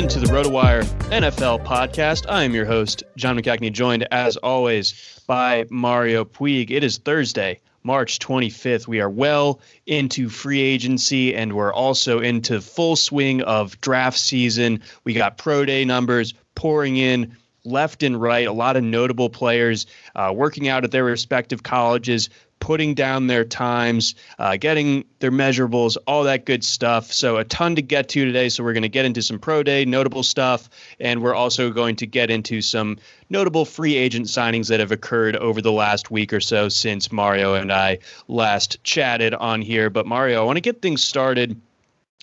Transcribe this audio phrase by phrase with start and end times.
[0.00, 2.24] Into the RotoWire NFL podcast.
[2.26, 6.70] I am your host, John McKechnie, joined as always by Mario Puig.
[6.70, 8.88] It is Thursday, March 25th.
[8.88, 14.80] We are well into free agency and we're also into full swing of draft season.
[15.04, 18.46] We got pro day numbers pouring in left and right.
[18.46, 19.84] A lot of notable players
[20.16, 25.96] uh, working out at their respective colleges, putting down their times, uh, getting their measurables,
[26.06, 27.12] all that good stuff.
[27.12, 28.48] So, a ton to get to today.
[28.48, 31.96] So, we're going to get into some pro day, notable stuff, and we're also going
[31.96, 32.98] to get into some
[33.28, 37.54] notable free agent signings that have occurred over the last week or so since Mario
[37.54, 37.98] and I
[38.28, 39.90] last chatted on here.
[39.90, 41.60] But, Mario, I want to get things started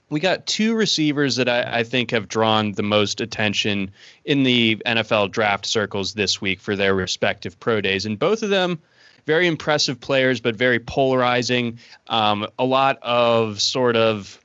[0.10, 3.92] we got two receivers that I, I, think have drawn the most attention
[4.24, 8.06] in the NFL draft circles this week for their respective pro days.
[8.06, 8.80] And both of them,
[9.28, 11.78] very impressive players, but very polarizing.
[12.08, 14.42] Um, a lot of sort of.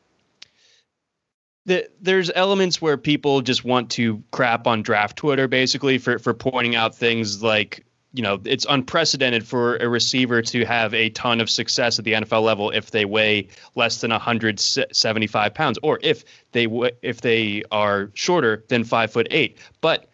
[1.65, 6.35] The, there's elements where people just want to crap on draft Twitter, basically, for, for
[6.35, 11.41] pointing out things like you know, it's unprecedented for a receiver to have a ton
[11.41, 16.25] of success at the NFL level if they weigh less than 175 pounds, or if
[16.53, 19.57] they w- if they are shorter than five foot eight.
[19.81, 20.12] But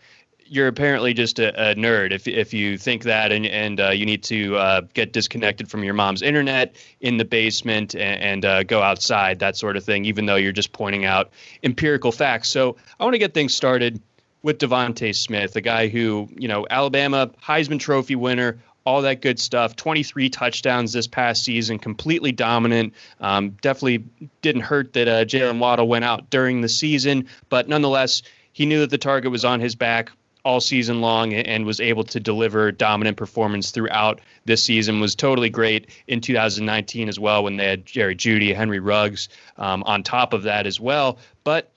[0.49, 4.07] you're apparently just a, a nerd if if you think that, and and uh, you
[4.07, 8.63] need to uh, get disconnected from your mom's internet in the basement and, and uh,
[8.63, 10.05] go outside, that sort of thing.
[10.05, 11.31] Even though you're just pointing out
[11.63, 12.49] empirical facts.
[12.49, 14.01] So I want to get things started
[14.43, 19.39] with DeVonta Smith, a guy who, you know, Alabama Heisman Trophy winner, all that good
[19.39, 19.77] stuff.
[19.77, 22.95] 23 touchdowns this past season, completely dominant.
[23.21, 24.05] Um, definitely
[24.41, 28.23] didn't hurt that uh, Jaylen Waddle went out during the season, but nonetheless,
[28.53, 30.11] he knew that the target was on his back
[30.49, 35.51] all season long and was able to deliver dominant performance throughout this season was totally
[35.51, 39.29] great in 2019 as well when they had Jerry Jeudy, Henry Ruggs
[39.59, 41.19] um, on top of that as well.
[41.45, 41.71] But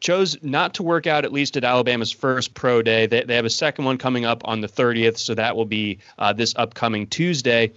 [0.00, 3.06] chose not to work out at least at Alabama's first pro day.
[3.06, 6.00] They, they have a second one coming up on the 30th, so that will be
[6.18, 7.70] uh, this upcoming Tuesday.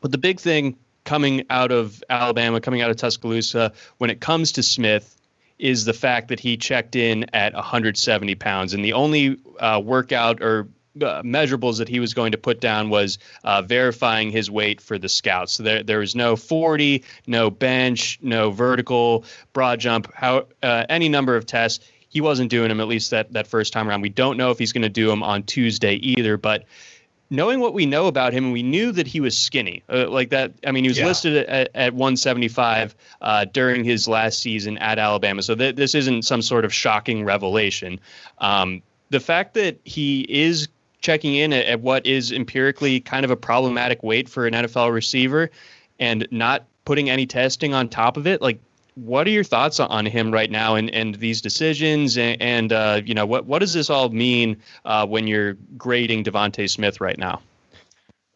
[0.00, 4.52] But the big thing coming out of Alabama, coming out of Tuscaloosa, when it comes
[4.52, 5.17] to Smith,
[5.58, 10.42] is the fact that he checked in at 170 pounds, and the only uh, workout
[10.42, 10.68] or
[11.02, 14.98] uh, measurables that he was going to put down was uh, verifying his weight for
[14.98, 15.52] the scouts.
[15.52, 21.08] So there, there was no 40, no bench, no vertical, broad jump, how uh, any
[21.08, 21.84] number of tests.
[22.10, 24.00] He wasn't doing them at least that that first time around.
[24.00, 26.64] We don't know if he's going to do them on Tuesday either, but
[27.30, 29.82] knowing what we know about him, we knew that he was skinny.
[29.88, 31.06] Uh, like that, I mean, he was yeah.
[31.06, 35.42] listed at, at 175 uh, during his last season at Alabama.
[35.42, 38.00] So th- this isn't some sort of shocking revelation.
[38.38, 40.68] Um, the fact that he is
[41.00, 44.92] checking in at, at what is empirically kind of a problematic weight for an NFL
[44.92, 45.50] receiver
[45.98, 48.58] and not putting any testing on top of it, like
[49.04, 53.00] what are your thoughts on him right now and, and these decisions and, and uh,
[53.04, 57.18] you know what what does this all mean uh, when you're grading DeVonta Smith right
[57.18, 57.40] now?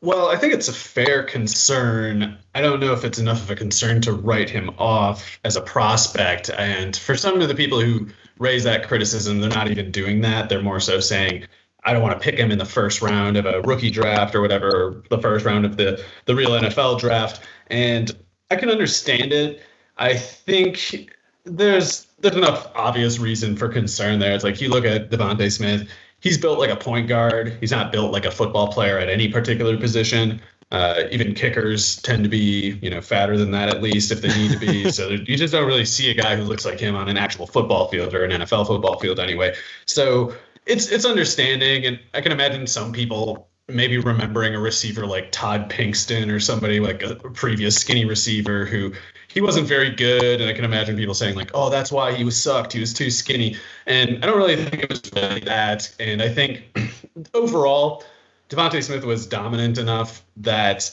[0.02, 2.36] Well, I think it's a fair concern.
[2.56, 5.60] I don't know if it's enough of a concern to write him off as a
[5.60, 6.50] prospect.
[6.50, 10.48] And for some of the people who raise that criticism, they're not even doing that.
[10.48, 11.46] They're more so saying,
[11.84, 14.40] I don't want to pick him in the first round of a rookie draft or
[14.40, 17.40] whatever, or the first round of the the real NFL draft.
[17.68, 18.10] And
[18.50, 19.62] I can understand it.
[20.02, 24.34] I think there's there's enough obvious reason for concern there.
[24.34, 25.88] It's like you look at DeVonta Smith,
[26.18, 27.56] he's built like a point guard.
[27.60, 30.40] He's not built like a football player at any particular position.
[30.72, 34.34] Uh, even kickers tend to be, you know, fatter than that at least if they
[34.36, 34.90] need to be.
[34.90, 37.46] so you just don't really see a guy who looks like him on an actual
[37.46, 39.54] football field or an NFL football field anyway.
[39.86, 40.34] So
[40.66, 45.70] it's it's understanding, and I can imagine some people maybe remembering a receiver like Todd
[45.70, 48.92] Pinkston or somebody like a previous skinny receiver who
[49.32, 50.40] he wasn't very good.
[50.40, 52.72] And I can imagine people saying like, "Oh, that's why he was sucked.
[52.72, 53.56] He was too skinny."
[53.86, 55.92] And I don't really think it was really that.
[55.98, 56.64] And I think
[57.34, 58.04] overall,
[58.48, 60.90] DeVonta Smith was dominant enough that,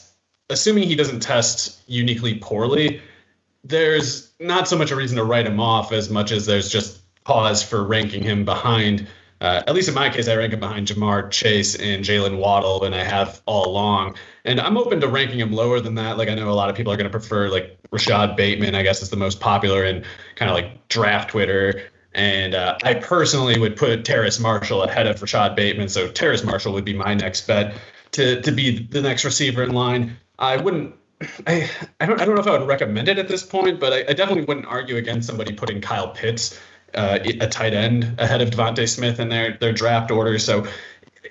[0.48, 3.02] assuming he doesn't test uniquely poorly,
[3.64, 7.00] there's not so much a reason to write him off as much as there's just
[7.24, 9.06] pause for ranking him behind
[9.40, 12.84] uh, at least in my case, I rank him behind Ja'Marr Chase and Jaylen Waddle,
[12.84, 14.16] and I have all along.
[14.44, 16.18] And I'm open to ranking him lower than that.
[16.18, 18.74] Like I know a lot of people are going to prefer like Rashod Bateman.
[18.74, 20.04] I guess is the most popular in
[20.36, 21.82] kind of like draft Twitter.
[22.12, 25.88] And uh, I personally would put Terrace Marshall ahead of Rashod Bateman.
[25.88, 27.74] So Terrace Marshall would be my next bet
[28.12, 30.18] to to be the next receiver in line.
[30.38, 30.94] I wouldn't.
[31.46, 31.70] I,
[32.00, 33.98] I don't I don't know if I would recommend it at this point, but I,
[34.10, 36.58] I definitely wouldn't argue against somebody putting Kyle Pitts
[36.94, 40.38] uh, a tight end ahead of DeVonta Smith in their their draft order.
[40.38, 40.66] So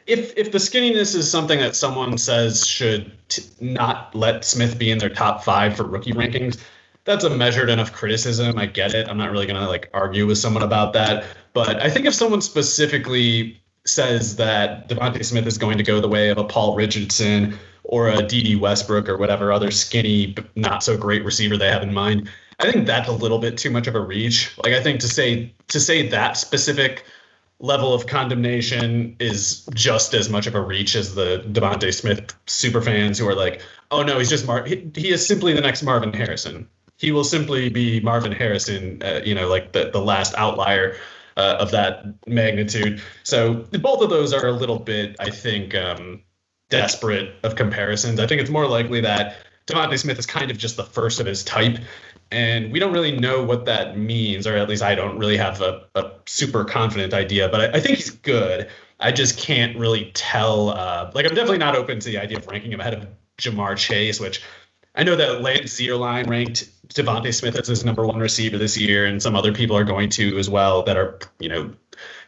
[0.08, 4.92] if if the skinniness is something that someone says should t- not let Smith be
[4.92, 6.60] in their top five for rookie rankings,
[7.06, 8.58] that's a measured enough criticism.
[8.58, 9.08] I get it.
[9.08, 11.26] I'm not really gonna like argue with someone about that.
[11.54, 16.08] But I think if someone specifically says that DeVonta Smith is going to go the
[16.08, 20.96] way of a Paul Richardson or a Dede Westbrook or whatever other skinny, not so
[20.96, 22.30] great receiver they have in mind,
[22.60, 24.52] I think that's a little bit too much of a reach.
[24.64, 27.06] Like I think to say to say that specific
[27.60, 32.82] level of condemnation is just as much of a reach as the DeVonta Smith super
[32.82, 33.62] fans who are like,
[33.92, 34.66] oh no, he's just Mar.
[34.66, 36.68] He, he is simply the next Marvin Harrison.
[36.98, 39.02] He will simply be Marvin Harrison.
[39.04, 40.96] Uh, you know, like the the last outlier.
[41.38, 43.02] Uh, of that magnitude.
[43.24, 46.22] So both of those are a little bit, I think, um,
[46.70, 48.20] desperate of comparisons.
[48.20, 51.26] I think it's more likely that DeVonta Smith is kind of just the first of
[51.26, 51.78] his type
[52.32, 55.62] and we don't really know what that means, or at least I don't really have
[55.62, 57.50] a, a super confident idea.
[57.50, 58.70] But I, I, think he's good.
[59.00, 60.70] I just can't really tell.
[60.70, 63.08] Uh, like, I'm definitely not open to the idea of ranking him ahead of
[63.40, 64.44] Ja'Marr Chase, which
[64.96, 69.06] I know that Lance Zierlein ranked DeVonta Smith as his number one receiver this year,
[69.06, 71.72] and some other people are going to as well that are, you know,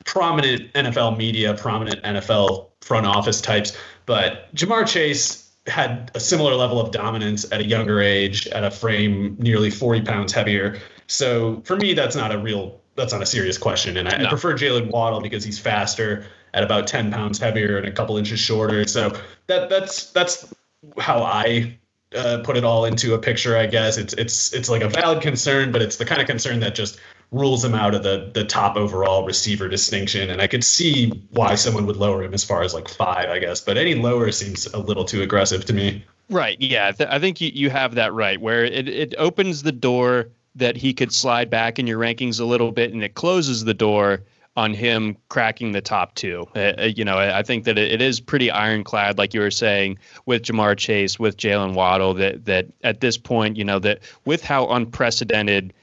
[0.05, 3.77] prominent NFL media, prominent NFL front office types.
[4.05, 8.71] But Ja'Marr Chase had a similar level of dominance at a younger age at a
[8.71, 10.79] frame nearly 40 pounds heavier.
[11.07, 13.97] So for me, that's not a real, that's not a serious question.
[13.97, 14.25] And I, no.
[14.25, 18.17] I prefer Jaylen Waddle because he's faster at about 10 pounds heavier and a couple
[18.17, 18.87] inches shorter.
[18.87, 19.11] So
[19.47, 20.51] that that's that's
[20.97, 21.77] how I
[22.15, 23.57] uh, put it all into a picture.
[23.57, 26.59] I guess it's it's it's like a valid concern, but it's the kind of concern
[26.61, 26.99] that just
[27.31, 30.29] rules him out of the the top overall receiver distinction.
[30.29, 33.39] And I could see why someone would lower him as far as like five, I
[33.39, 33.61] guess.
[33.61, 36.03] But any lower seems a little too aggressive to me.
[36.29, 36.59] Right.
[36.61, 36.93] Yeah.
[37.09, 40.93] I think you, you have that right, where it, it opens the door that he
[40.93, 44.21] could slide back in your rankings a little bit, and it closes the door
[44.57, 46.45] on him cracking the top two.
[46.55, 49.97] Uh, uh you know, I think that it is pretty ironclad, like you were saying,
[50.25, 52.13] with Ja'Marr Chase, with Jaylen Waddle.
[52.13, 55.73] That that at this point, you know, that with how unprecedented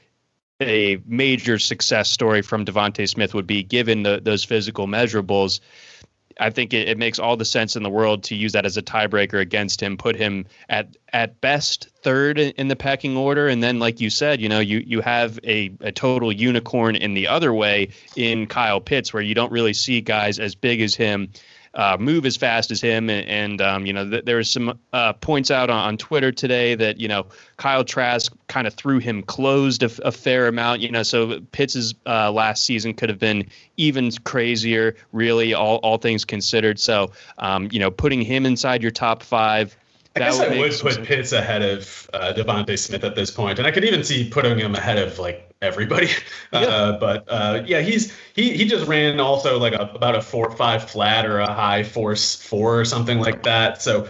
[0.61, 5.61] a major success story from DeVonta Smith would be given the, those physical measurables.
[6.41, 8.77] I think it, it, makes all the sense in the world to use that as
[8.77, 13.63] a tiebreaker against him, put him at at best third in the pecking order, and
[13.63, 17.27] then like you said, you know, you you have a, a total unicorn in the
[17.27, 21.31] other way in Kyle Pitts, where you don't really see guys as big as him
[21.79, 23.09] uh, move as fast as him.
[23.09, 26.33] And, and um, you know, th- there was some uh, points out on, on, Twitter
[26.33, 30.81] today that, you know, Kyle Trask kind of threw him closed a, a, fair amount,
[30.81, 35.99] you know, so Pitts' uh, last season could have been even crazier, really, all, all
[35.99, 36.81] things considered.
[36.81, 39.77] So, um, you know, putting him inside your top five.
[40.17, 41.07] I guess would I would put sense.
[41.07, 44.59] Pitts ahead of uh, DeVonta Smith at this point, and I could even see putting
[44.59, 46.09] him ahead of like everybody.
[46.51, 46.61] Yeah.
[46.61, 50.51] Uh, but uh, yeah, he's he he just ran also like a, about a four
[50.51, 53.83] five flat or a high force four or something like that.
[53.83, 54.09] So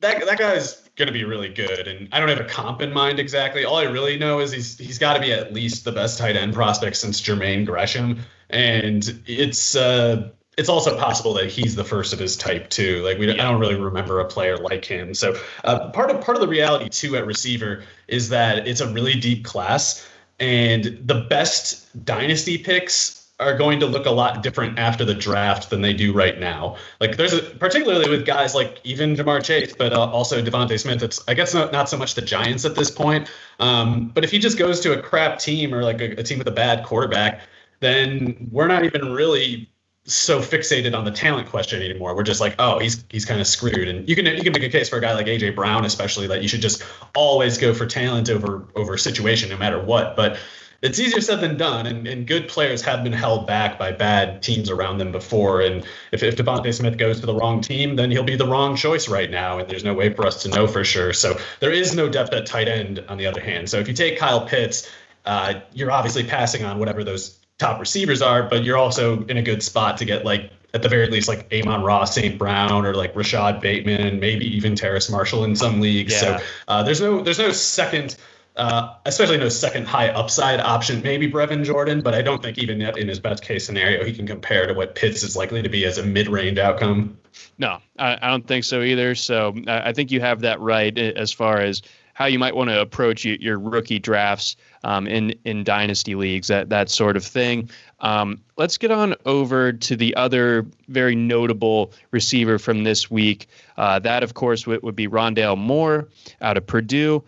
[0.00, 1.86] that that guy's gonna be really good.
[1.86, 3.64] And I don't have a comp in mind exactly.
[3.64, 6.34] All I really know is he's he's got to be at least the best tight
[6.34, 8.18] end prospect since Jermaine Gresham.
[8.50, 13.02] And it's uh, it's also possible that he's the first of his type too.
[13.04, 13.30] Like we.
[13.30, 15.14] I don't really remember a player like him.
[15.14, 18.92] So uh, part of part of the reality too at receiver is that it's a
[18.92, 20.04] really deep class.
[20.40, 25.70] And the best dynasty picks are going to look a lot different after the draft
[25.70, 26.76] than they do right now.
[27.00, 31.02] Like there's a, particularly with guys like even Ja'Marr Chase, but uh, also DeVonta Smith.
[31.02, 33.30] It's I guess not, not so much the Giants at this point.
[33.60, 36.38] Um, but if he just goes to a crap team or like a, a team
[36.38, 37.42] with a bad quarterback,
[37.80, 39.70] then we're not even really
[40.08, 42.16] so fixated on the talent question anymore.
[42.16, 43.88] We're just like, oh, he's he's kind of screwed.
[43.88, 46.26] And you can you can make a case for a guy like AJ Brown, especially
[46.28, 46.82] that you should just
[47.14, 50.16] always go for talent over over situation, no matter what.
[50.16, 50.38] But
[50.80, 54.42] it's easier said than done, and, and good players have been held back by bad
[54.42, 55.60] teams around them before.
[55.60, 58.76] And if, if DeVonta Smith goes to the wrong team, then he'll be the wrong
[58.76, 61.12] choice right now, and there's no way for us to know for sure.
[61.12, 63.68] So there is no depth at tight end, on the other hand.
[63.68, 64.88] So if you take Kyle Pitts,
[65.24, 69.42] uh, you're obviously passing on whatever those top receivers are, but you're also in a
[69.42, 72.38] good spot to get like at the very least like Amon-Ra, St.
[72.38, 76.12] Brown, or like Rashod Bateman, maybe even Terrace Marshall in some leagues.
[76.12, 76.38] Yeah.
[76.38, 78.16] So uh, there's no there's no second.
[78.56, 82.80] Uh, especially no second high upside option, maybe Brevin Jordan, but I don't think even
[82.80, 85.68] yet in his best case scenario he can compare to what Pitts is likely to
[85.68, 87.16] be as a mid range outcome.
[87.58, 89.14] No, I, I, don't think so either.
[89.14, 91.82] So I, I think you have that right as far as
[92.14, 96.68] how you might want to approach your rookie drafts um, in in dynasty leagues, that
[96.70, 97.70] that sort of thing.
[98.00, 103.48] Um, let's get on over to the other very notable receiver from this week.
[103.76, 106.08] Uh, that, of course, would, would be Rondale Moore
[106.40, 107.24] out of Purdue.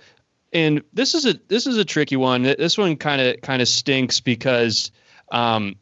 [0.53, 2.43] And this is a this is a tricky one.
[2.43, 4.91] This one kind of kind of stinks because,
[5.31, 5.77] um,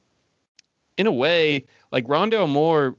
[0.96, 2.96] in a way, like Rondale Moore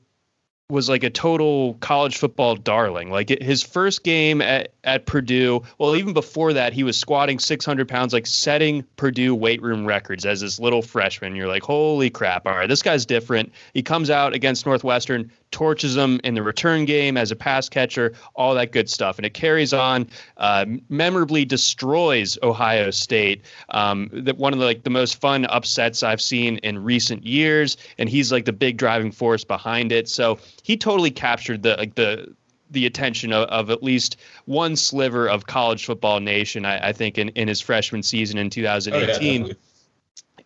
[0.69, 3.09] was like a total college football darling.
[3.09, 7.87] Like his first game at, at Purdue, well, even before that, he was squatting 600
[7.87, 11.35] pounds, like setting Purdue weight room records as this little freshman.
[11.35, 12.45] You're like, holy crap.
[12.45, 13.51] All right, this guy's different.
[13.73, 18.13] He comes out against Northwestern, torches them in the return game as a pass catcher,
[18.35, 19.17] all that good stuff.
[19.17, 23.43] And it carries on, uh, memorably destroys Ohio State.
[23.69, 27.77] Um, that one of the, like the most fun upsets I've seen in recent years,
[27.97, 30.07] and he's like the big driving force behind it.
[30.07, 32.33] So he totally captured the like the
[32.71, 36.65] the attention of, of at least one sliver of college football nation.
[36.65, 39.43] I, I think in, in his freshman season in 2018.
[39.43, 39.53] Oh, yeah,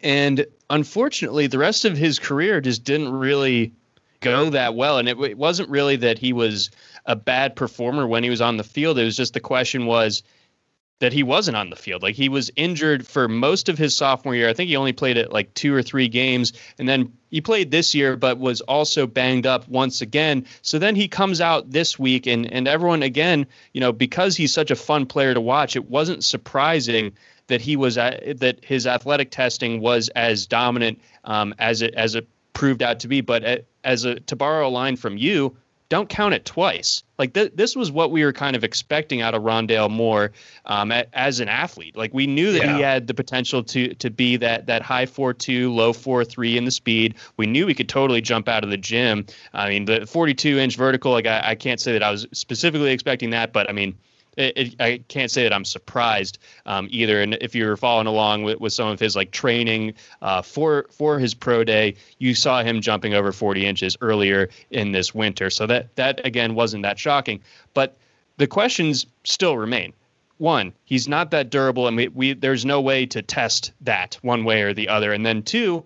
[0.03, 3.73] and unfortunately, the rest of his career just didn't really
[4.23, 4.97] go that well.
[4.97, 6.71] And it, it wasn't really that he was
[7.05, 8.97] a bad performer when he was on the field.
[8.97, 10.23] It was just the question was
[10.99, 12.01] that he wasn't on the field.
[12.01, 14.47] Like he was injured for most of his sophomore year.
[14.47, 16.53] I think he only played it like two or three games.
[16.79, 20.45] And then he played this year, but was also banged up once again.
[20.61, 24.53] So then he comes out this week, and, and everyone, again, you know, because he's
[24.53, 27.11] such a fun player to watch, it wasn't surprising
[27.47, 32.15] that he was at, that his athletic testing was as dominant um, as it as
[32.15, 33.21] it proved out to be.
[33.21, 35.57] But as a to borrow a line from you,
[35.89, 37.03] don't count it twice.
[37.19, 40.31] Like th- this was what we were kind of expecting out of Rondale Moore
[40.65, 41.95] um, at, as an athlete.
[41.95, 42.75] Like we knew that yeah.
[42.75, 46.57] he had the potential to to be that that high four two, low four three
[46.57, 47.15] in the speed.
[47.37, 49.27] We knew he could totally jump out of the gym.
[49.53, 51.11] I mean, the 42 inch vertical.
[51.11, 53.95] Like I, I can't say that I was specifically expecting that, but I mean
[54.37, 57.21] it, I can't say that I'm surprised um, either.
[57.21, 61.19] And if you're following along with, with some of his like training uh, for for
[61.19, 65.49] his pro day, you saw him jumping over 40 inches earlier in this winter.
[65.49, 67.41] So that that again wasn't that shocking.
[67.73, 67.97] But
[68.37, 69.93] the questions still remain.
[70.37, 74.43] One, he's not that durable, and we, we there's no way to test that one
[74.43, 75.13] way or the other.
[75.13, 75.85] And then two,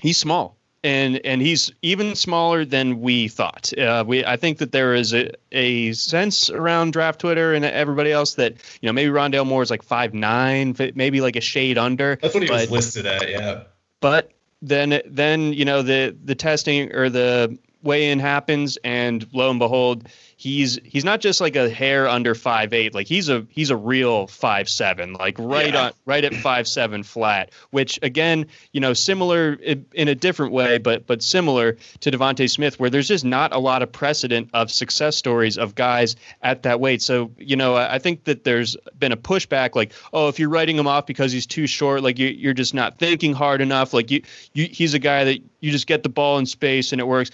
[0.00, 0.53] he's small
[0.84, 3.76] and and he's even smaller than we thought.
[3.76, 8.12] Uh, we I think that there is a, a sense around draft Twitter and everybody
[8.12, 11.78] else that you know maybe Rondale Moore is like five nine, maybe like a shade
[11.78, 12.16] under.
[12.20, 13.64] That's what he but, was listed at, yeah.
[14.00, 19.58] But then then you know the the testing or the weigh-in happens, and lo and
[19.58, 20.08] behold,
[20.44, 22.94] he's he's not just like a hair under five eight.
[22.94, 25.14] Like he's a he's a real five seven.
[25.14, 25.86] Like right yeah.
[25.86, 27.50] on right at five seven flat.
[27.70, 32.78] Which again, you know, similar in a different way, but but similar to DeVonta Smith,
[32.78, 36.78] where there's just not a lot of precedent of success stories of guys at that
[36.78, 37.00] weight.
[37.00, 40.76] So you know, I think that there's been a pushback, like, oh, if you're writing
[40.76, 43.94] him off because he's too short, like you, you're just not thinking hard enough.
[43.94, 44.22] Like you,
[44.52, 47.30] you, he's a guy that you just get the ball in space and it works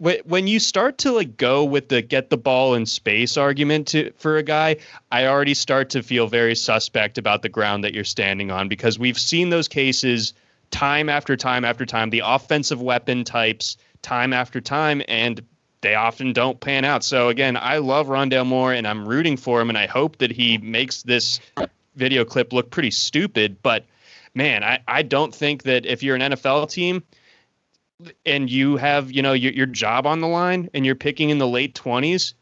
[0.00, 4.10] when you start to like go with the get the ball in space argument to
[4.16, 4.76] for a guy,
[5.12, 8.98] I already start to feel very suspect about the ground that you're standing on because
[8.98, 10.32] we've seen those cases
[10.70, 15.42] time after time after time, the offensive weapon types time after time, and
[15.82, 17.04] they often don't pan out.
[17.04, 20.30] So again, I love Rondale Moore and I'm rooting for him, and I hope that
[20.30, 21.40] he makes this
[21.94, 23.58] video clip look pretty stupid.
[23.62, 23.84] But
[24.34, 27.02] man, I, I don't think that if you're an NFL team
[28.24, 31.38] and you have you know your, your job on the line and you're picking in
[31.38, 32.34] the late 20s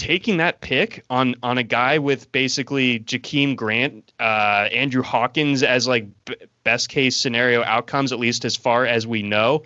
[0.00, 5.86] taking that pick on on a guy with basically Jakeem Grant, uh, Andrew Hawkins as
[5.86, 9.64] like b- best case scenario outcomes, at least as far as we know,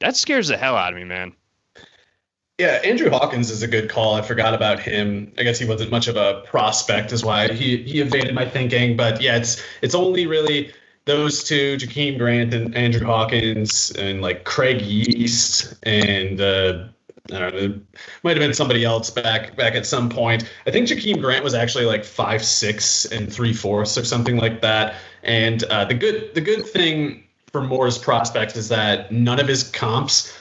[0.00, 1.32] that scares the hell out of me, man.
[2.58, 4.16] Yeah, Andrew Hawkins is a good call.
[4.16, 5.32] I forgot about him.
[5.38, 8.96] I guess he wasn't much of a prospect, is why he he evaded my thinking.
[8.96, 10.72] But yeah, it's it's only really
[11.08, 16.84] those two, Jakeem Grant and Andrew Hawkins, and like Craig Yeast, and uh,
[17.32, 17.80] I don't know,
[18.22, 20.44] might have been somebody else back back at some point.
[20.66, 24.60] I think Jakeem Grant was actually like five six and three fourths or something like
[24.60, 24.96] that.
[25.22, 29.64] And uh, the good the good thing for Moore's prospects is that none of his
[29.64, 30.36] comps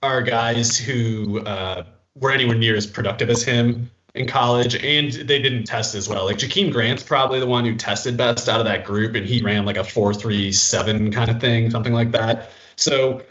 [0.00, 1.82] are guys who uh,
[2.14, 6.24] were anywhere near as productive as him in college, and they didn't test as well.
[6.24, 9.42] Like Jakeem Grant's probably the one who tested best out of that group, and he
[9.42, 12.50] ran like a four three seven kind of thing, something like that.
[12.76, 13.22] So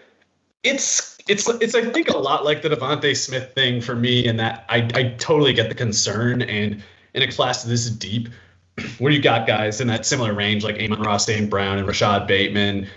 [0.63, 4.37] it's it's it's I think a lot like the DeVonta Smith thing for me, in
[4.37, 8.27] that I I totally get the concern, and in a class this deep,
[8.99, 11.49] where you got guys in that similar range like Amon-Ra, St.
[11.49, 12.87] Brown and Rashod Bateman,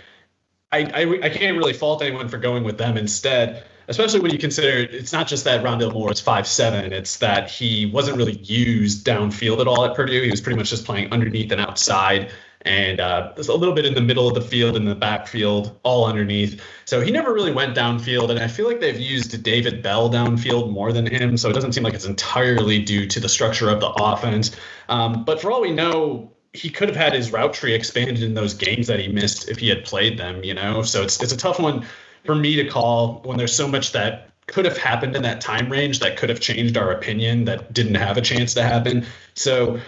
[0.73, 4.37] I, I I can't really fault anyone for going with them instead especially when you
[4.37, 6.93] consider it's not just that Rondale Moore is five seven.
[6.93, 10.21] It's that he wasn't really used downfield at all at Purdue.
[10.21, 12.31] He was pretty much just playing underneath and outside,
[12.61, 16.05] and uh, a little bit in the middle of the field and the backfield, all
[16.05, 16.61] underneath.
[16.85, 20.71] So he never really went downfield, and I feel like they've used David Bell downfield
[20.71, 21.37] more than him.
[21.37, 24.55] So it doesn't seem like it's entirely due to the structure of the offense.
[24.89, 28.33] Um, but for all we know, he could have had his route tree expanded in
[28.33, 30.81] those games that he missed if he had played them, you know.
[30.81, 31.85] So it's it's a tough one
[32.27, 35.69] for me to call when there's so much that could have happened in that time
[35.69, 39.05] range that could have changed our opinion that didn't have a chance to happen.
[39.33, 39.79] So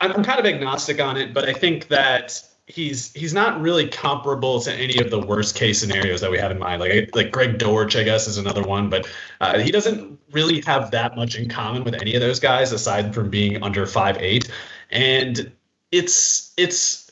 [0.00, 4.60] I'm, kind of agnostic on it, but I think that he's he's not really comparable
[4.60, 6.80] to any of the worst case scenarios that we have in mind.
[6.80, 9.08] Like like Greg Dortch, I guess, is another one, but
[9.40, 13.14] uh, he doesn't really have that much in common with any of those guys aside
[13.14, 14.50] from being under five eight,
[14.90, 15.50] and
[15.92, 17.10] it's it's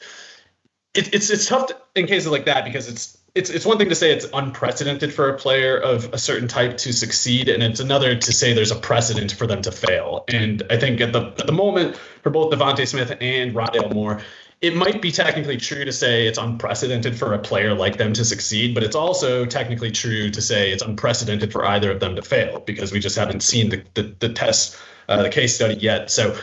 [0.94, 3.90] it, it's it's tough to, in cases like that because it's it's it's one thing
[3.90, 7.80] to say it's unprecedented for a player of a certain type to succeed, and it's
[7.80, 10.24] another to say there's a precedent for them to fail.
[10.28, 14.22] And I think at the at the moment for both DeVonta Smith and Rondale Moore,
[14.62, 18.24] it might be technically true to say it's unprecedented for a player like them to
[18.24, 22.22] succeed, but it's also technically true to say it's unprecedented for either of them to
[22.22, 24.78] fail because we just haven't seen the the, the test,
[25.10, 26.10] uh, the case study yet.
[26.10, 26.34] So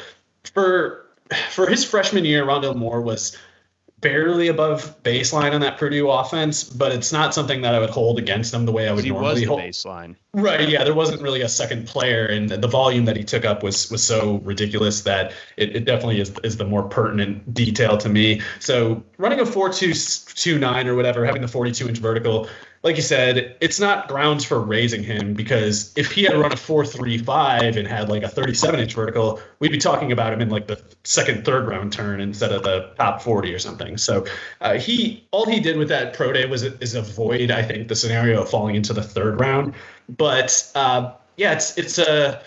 [0.54, 1.08] for
[1.50, 3.36] for his freshman year, Rondale Moore was
[4.04, 8.20] barely above baseline on that Purdue offense, but it's not something that I would hold
[8.20, 9.62] against them the way I would he normally was hold.
[9.62, 10.16] baseline.
[10.34, 10.70] Right.
[10.70, 10.84] Yeah.
[10.84, 14.04] There wasn't really a second player, and the volume that he took up was was
[14.04, 18.42] so ridiculous that it, it definitely is is the more pertinent detail to me.
[18.60, 22.48] So running a four two two nine or whatever, having the forty two inch vertical
[22.84, 26.56] like you said, it's not grounds for raising him because if he had run a
[26.56, 30.68] 4.35 and had like a 37 inch vertical, we'd be talking about him in like
[30.68, 33.98] the second, third round turn instead of the top 40 or something.
[33.98, 34.26] So
[34.60, 37.96] uh, he all he did with that pro day was is avoid, I think, the
[37.96, 39.74] scenario of falling into the third round.
[40.10, 42.44] But uh, yeah, it's it's a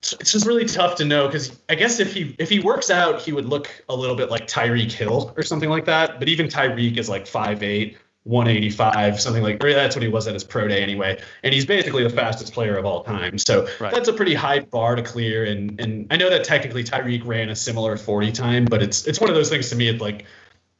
[0.00, 3.20] it's just really tough to know because I guess if he if he works out,
[3.20, 6.18] he would look a little bit like Tyreek Hill or something like that.
[6.18, 10.34] But even Tyreek is like five eight 185, something like that's what he was at
[10.34, 11.20] his pro day anyway.
[11.42, 13.38] And he's basically the fastest player of all time.
[13.38, 13.92] So right.
[13.92, 15.44] that's a pretty high bar to clear.
[15.44, 19.20] And and I know that technically Tyreek ran a similar 40 time, but it's it's
[19.20, 19.88] one of those things to me.
[19.88, 20.26] It's like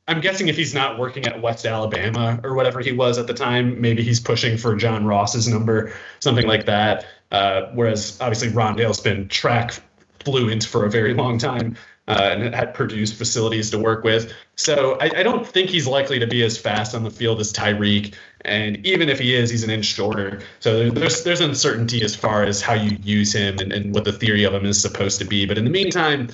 [0.06, 3.34] I'm guessing if he's not working at West Alabama or whatever he was at the
[3.34, 7.06] time, maybe he's pushing for John Ross's number, something like that.
[7.30, 9.74] Uh, whereas obviously Rondale's been track
[10.24, 11.76] fluent for a very long time.
[12.10, 14.32] Uh, and had produced facilities to work with.
[14.56, 17.52] So I, I, don't think he's likely to be as fast on the field as
[17.52, 18.14] Tyreek.
[18.40, 20.40] And even if he is, he's an inch shorter.
[20.58, 24.12] So there's there's uncertainty as far as how you use him and, and what the
[24.12, 25.46] theory of him is supposed to be.
[25.46, 26.30] But in the meantime,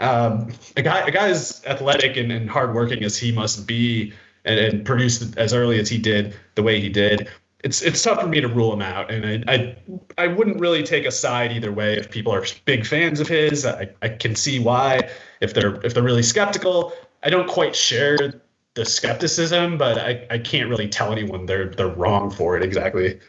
[0.00, 4.14] um, a guy a guy as athletic and, and hardworking as he must be
[4.46, 7.28] and, and produced as early as he did, the way he did,
[7.62, 9.76] it's it's tough for me to rule him out, and I, I
[10.18, 11.96] I wouldn't really take a side either way.
[11.96, 15.08] If people are big fans of his, I, I can see why.
[15.40, 18.42] If they're if they're really skeptical, I don't quite share
[18.74, 23.20] the skepticism, but I, I can't really tell anyone they're they're wrong for it exactly.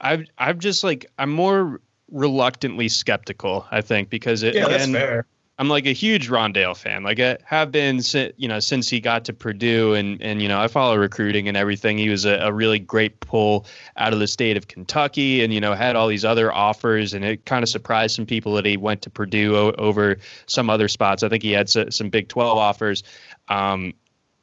[0.00, 1.80] I've I've just like I'm more
[2.10, 3.66] reluctantly skeptical.
[3.70, 5.26] I think because it, yeah, again, that's fair.
[5.60, 7.02] I'm like a huge Rondale fan.
[7.02, 8.00] Like I have been,
[8.38, 11.56] you know, since he got to Purdue, and and you know, I follow recruiting and
[11.56, 11.98] everything.
[11.98, 13.66] He was a, a really great pull
[13.98, 17.26] out of the state of Kentucky, and you know, had all these other offers, and
[17.26, 20.88] it kind of surprised some people that he went to Purdue o- over some other
[20.88, 21.22] spots.
[21.22, 23.02] I think he had s- some Big 12 offers.
[23.48, 23.92] Um,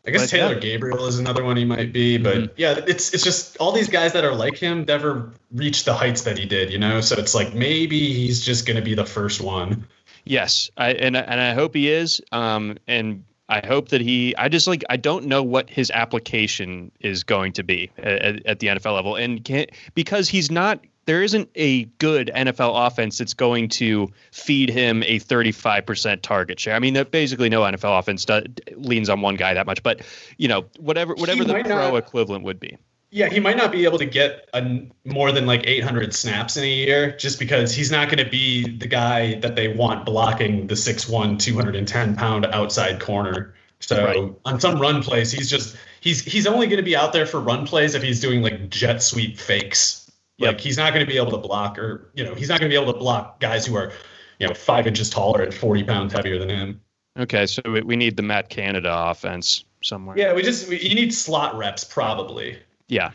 [0.06, 0.60] I guess but, Taylor yeah.
[0.60, 2.54] Gabriel is another one he might be, but mm-hmm.
[2.58, 6.22] yeah, it's it's just all these guys that are like him never reached the heights
[6.22, 7.02] that he did, you know.
[7.02, 9.88] So it's like maybe he's just going to be the first one.
[10.30, 12.22] Yes, I and and I hope he is.
[12.32, 14.36] Um, and I hope that he.
[14.36, 18.60] I just like I don't know what his application is going to be at, at
[18.60, 20.84] the NFL level, and can, because he's not.
[21.06, 26.76] There isn't a good NFL offense that's going to feed him a 35% target share.
[26.76, 28.44] I mean, basically no NFL offense does,
[28.76, 30.02] leans on one guy that much, but
[30.36, 32.78] you know, whatever whatever the pro not, equivalent would be.
[33.18, 36.64] Yeah, he might not be able to get a, more than like 800 snaps in
[36.64, 40.68] a year just because he's not going to be the guy that they want blocking
[40.68, 43.56] the 6'1, 210 pound outside corner.
[43.80, 44.34] So right.
[44.46, 47.40] on some run plays, he's just he's he's only going to be out there for
[47.40, 50.12] run plays if he's doing like jet sweep fakes.
[50.38, 50.48] Yep.
[50.48, 52.70] Like he's not going to be able to block or you know he's not going
[52.70, 53.92] to be able to block guys who are
[54.40, 56.82] you know five inches taller and 40 pounds heavier than him.
[57.18, 60.16] Okay, so we need the Matt Canada offense somewhere.
[60.16, 62.60] Yeah, we just we, you need slot reps probably.
[62.88, 63.12] Yeah.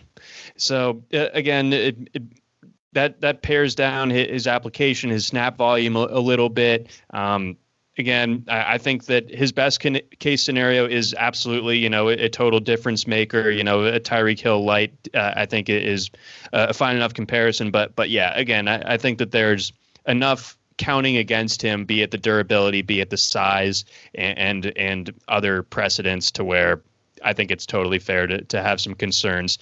[0.57, 2.23] So uh, again, it, it,
[2.93, 6.91] that that pares down his, application, his snap volume a, a little bit.
[7.11, 7.57] Um,
[7.99, 12.13] again, I, I, think that his best can, case scenario is absolutely, you know, a,
[12.13, 13.51] a total difference maker.
[13.51, 16.11] You know, a Tyreek Hill light, uh, I think is
[16.53, 17.71] a fine enough comparison.
[17.71, 19.73] But but yeah, again, I, I think that there's
[20.07, 25.15] enough counting against him, be it the durability, be it the size, and and, and
[25.29, 26.83] other precedents to where
[27.25, 29.59] I think it's totally fair to, to have some concerns.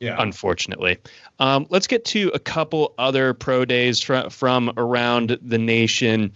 [0.00, 0.14] Yeah.
[0.16, 0.96] Unfortunately,
[1.40, 6.32] um, let's get to a couple other pro days from from around the nation.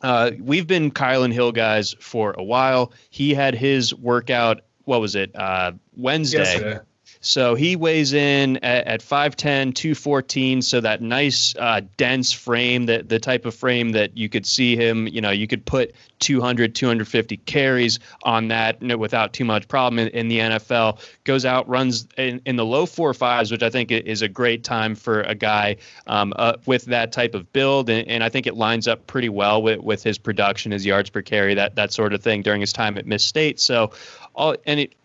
[0.00, 2.92] Uh, we've been Kylin Hill guys for a while.
[3.10, 4.60] He had his workout.
[4.84, 5.34] What was it?
[5.34, 6.38] Uh, Wednesday.
[6.38, 6.80] Yesterday.
[7.24, 10.60] So he weighs in at, at 5'10, 214.
[10.60, 14.76] So that nice, uh, dense frame, that the type of frame that you could see
[14.76, 19.44] him, you know, you could put 200, 250 carries on that you know, without too
[19.44, 20.98] much problem in, in, the NFL.
[21.24, 24.62] Goes out, runs in, in, the low four fives, which I think is a great
[24.62, 27.88] time for a guy um, uh, with that type of build.
[27.88, 31.08] And, and, I think it lines up pretty well with, with his production, his yards
[31.08, 33.60] per carry, that, that sort of thing during his time at Miss State.
[33.60, 33.92] So,
[34.34, 34.56] all,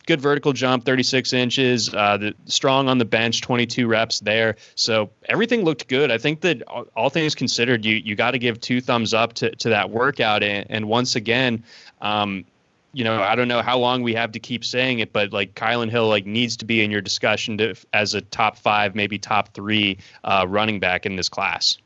[0.09, 4.55] good vertical jump, 36 inches, uh, the, strong on the bench, 22 reps there.
[4.75, 6.11] So everything looked good.
[6.11, 9.33] I think that all, all things considered, you you got to give two thumbs up
[9.33, 10.41] to, to that workout.
[10.41, 11.63] And, and once again,
[12.01, 12.45] um,
[12.91, 15.53] you know, I don't know how long we have to keep saying it, but like
[15.53, 19.19] Kylin Hill, like needs to be in your discussion to, as a top five, maybe
[19.19, 21.77] top three uh, running back in this class.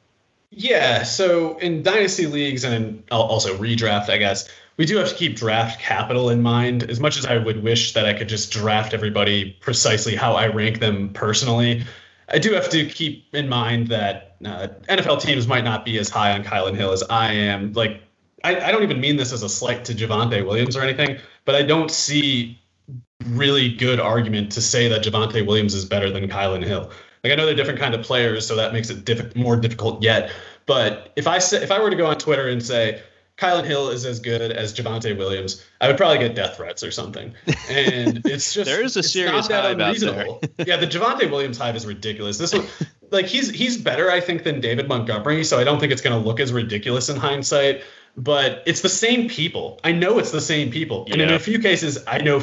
[0.49, 1.03] Yeah.
[1.03, 5.79] So in dynasty leagues and also redraft, I guess we do have to keep draft
[5.79, 6.89] capital in mind.
[6.89, 10.47] As much as I would wish that I could just draft everybody precisely how I
[10.47, 11.83] rank them personally,
[12.29, 16.09] I do have to keep in mind that uh, NFL teams might not be as
[16.09, 17.73] high on Kylin Hill as I am.
[17.73, 18.01] Like,
[18.43, 21.55] I, I don't even mean this as a slight to Javonte Williams or anything, but
[21.55, 22.59] I don't see
[23.25, 26.91] really good argument to say that Javonte Williams is better than Kylin Hill.
[27.23, 30.03] Like I know they're different kind of players, so that makes it diff- more difficult
[30.03, 30.31] yet.
[30.65, 33.01] But if I say, if I were to go on Twitter and say
[33.43, 36.91] Kylin Hill is as good as Javonte Williams, I would probably get death threats or
[36.91, 37.33] something.
[37.69, 40.25] And it's just there is a serious hive out there.
[40.65, 42.37] yeah, the Javonte Williams hive is ridiculous.
[42.37, 42.65] This one,
[43.11, 46.17] like he's he's better, I think, than David Montgomery, so I don't think it's going
[46.17, 47.83] to look as ridiculous in hindsight.
[48.15, 49.79] But it's the same people.
[49.83, 51.23] I know it's the same people, and yeah.
[51.23, 52.39] in a few cases, I know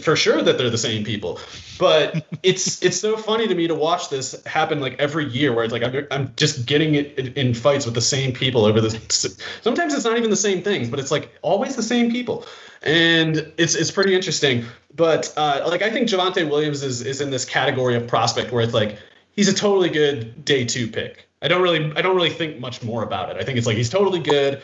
[0.00, 1.38] for sure that they're the same people.
[1.78, 5.64] But it's it's so funny to me to watch this happen like every year, where
[5.64, 9.36] it's like I'm, I'm just getting it in fights with the same people over this.
[9.62, 12.46] Sometimes it's not even the same things, but it's like always the same people,
[12.82, 14.64] and it's it's pretty interesting.
[14.94, 18.62] But uh, like I think Javonte Williams is is in this category of prospect where
[18.62, 18.98] it's like
[19.32, 21.28] he's a totally good day two pick.
[21.42, 23.36] I don't really I don't really think much more about it.
[23.36, 24.62] I think it's like he's totally good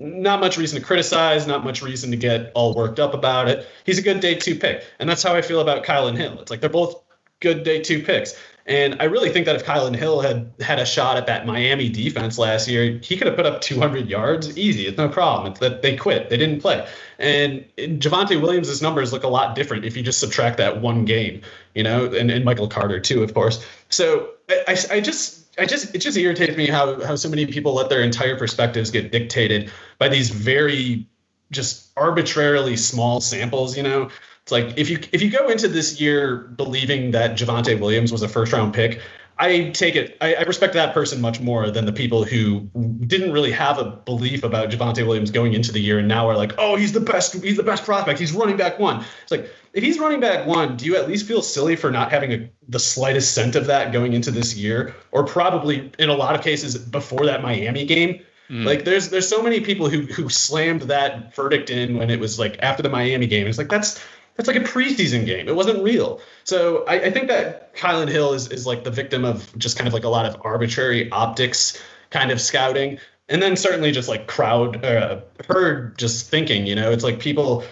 [0.00, 3.68] not much reason to criticize, not much reason to get all worked up about it.
[3.84, 4.84] He's a good day two pick.
[4.98, 6.38] And that's how I feel about Kylin Hill.
[6.40, 7.02] It's like they're both
[7.40, 8.34] good day two picks.
[8.66, 11.88] And I really think that if Kylin Hill had had a shot at that Miami
[11.88, 14.86] defense last year, he could have put up 200 yards easy.
[14.86, 15.50] It's no problem.
[15.50, 16.30] It's that they quit.
[16.30, 16.86] They didn't play.
[17.18, 21.42] And Javonte Williams' numbers look a lot different if you just subtract that one game,
[21.74, 23.64] you know, and, and Michael Carter too, of course.
[23.88, 27.74] So I, I just I just it just irritates me how how so many people
[27.74, 31.06] let their entire perspectives get dictated by these very
[31.50, 33.76] just arbitrarily small samples.
[33.76, 34.10] You know,
[34.42, 38.22] it's like if you if you go into this year believing that Javonte Williams was
[38.22, 39.00] a first round pick,
[39.40, 40.18] I take it.
[40.20, 42.60] I, I, respect that person much more than the people who
[43.06, 46.36] didn't really have a belief about Javonte Williams going into the year and now are
[46.36, 47.42] like, oh, he's the best.
[47.42, 48.18] He's the best prospect.
[48.18, 49.02] He's running back one.
[49.22, 52.10] It's like if he's running back one, do you at least feel silly for not
[52.10, 56.14] having a, the slightest scent of that going into this year, or probably in a
[56.14, 58.20] lot of cases before that Miami game?
[58.50, 58.66] Mm.
[58.66, 62.38] Like there's there's so many people who who slammed that verdict in when it was
[62.38, 63.46] like after the Miami game.
[63.46, 64.04] It's like that's
[64.40, 65.48] that's like a preseason game.
[65.48, 66.18] It wasn't real.
[66.44, 69.86] So I, I think that Kylin Hill is, is like the victim of just kind
[69.86, 72.98] of like a lot of arbitrary optics kind of scouting.
[73.28, 77.64] And then certainly just like crowd uh, herd just thinking, you know, it's like people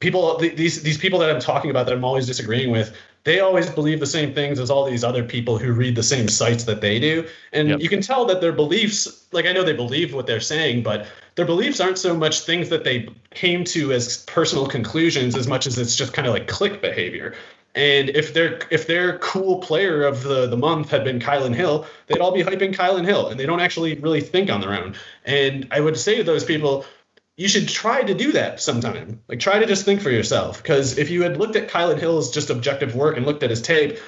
[0.00, 2.94] people these these people that I'm talking about that I'm always disagreeing with,
[3.24, 6.28] they always believe the same things as all these other people who read the same
[6.28, 7.26] sites that they do.
[7.52, 7.80] And yep.
[7.80, 11.06] you can tell that their beliefs, like I know they believe what they're saying, but
[11.36, 15.66] their beliefs aren't so much things that they came to as personal conclusions as much
[15.66, 17.34] as it's just kind of like click behavior.
[17.74, 21.86] And if their if their cool player of the the month had been Kylin Hill,
[22.06, 24.94] they'd all be hyping Kylin Hill, and they don't actually really think on their own.
[25.24, 26.84] And I would say to those people,
[27.36, 29.20] you should try to do that sometime.
[29.28, 30.62] Like try to just think for yourself.
[30.62, 33.62] Because if you had looked at Kylin Hill's just objective work and looked at his
[33.62, 33.98] tape,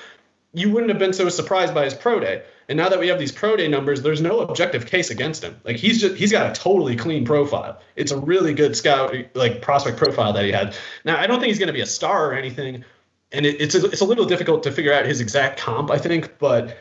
[0.53, 2.43] you wouldn't have been so surprised by his pro day.
[2.69, 5.61] And now that we have these pro day numbers, there's no objective case against him.
[5.65, 7.81] Like he's just he's got a totally clean profile.
[7.97, 10.75] It's a really good scout like prospect profile that he had.
[11.05, 12.85] Now I don't think he's going to be a star or anything,
[13.33, 15.91] and it, it's a, it's a little difficult to figure out his exact comp.
[15.91, 16.79] I think, but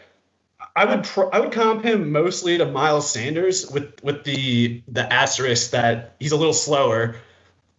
[0.75, 5.71] I would I would comp him mostly to Miles Sanders with with the the asterisk
[5.71, 7.15] that he's a little slower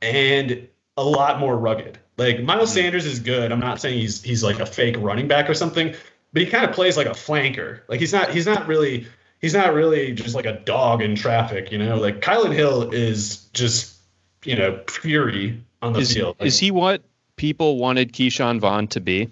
[0.00, 1.98] and a lot more rugged.
[2.16, 2.78] Like Miles mm-hmm.
[2.80, 3.50] Sanders is good.
[3.50, 5.94] I'm not saying he's he's like a fake running back or something,
[6.32, 7.80] but he kind of plays like a flanker.
[7.88, 9.06] Like he's not he's not really
[9.40, 11.96] he's not really just like a dog in traffic, you know.
[11.96, 13.96] Like Kylin Hill is just
[14.44, 16.36] you know fury on the is, field.
[16.38, 17.02] Like, is he what
[17.34, 19.30] people wanted Ke'Shawn Vaughn to be?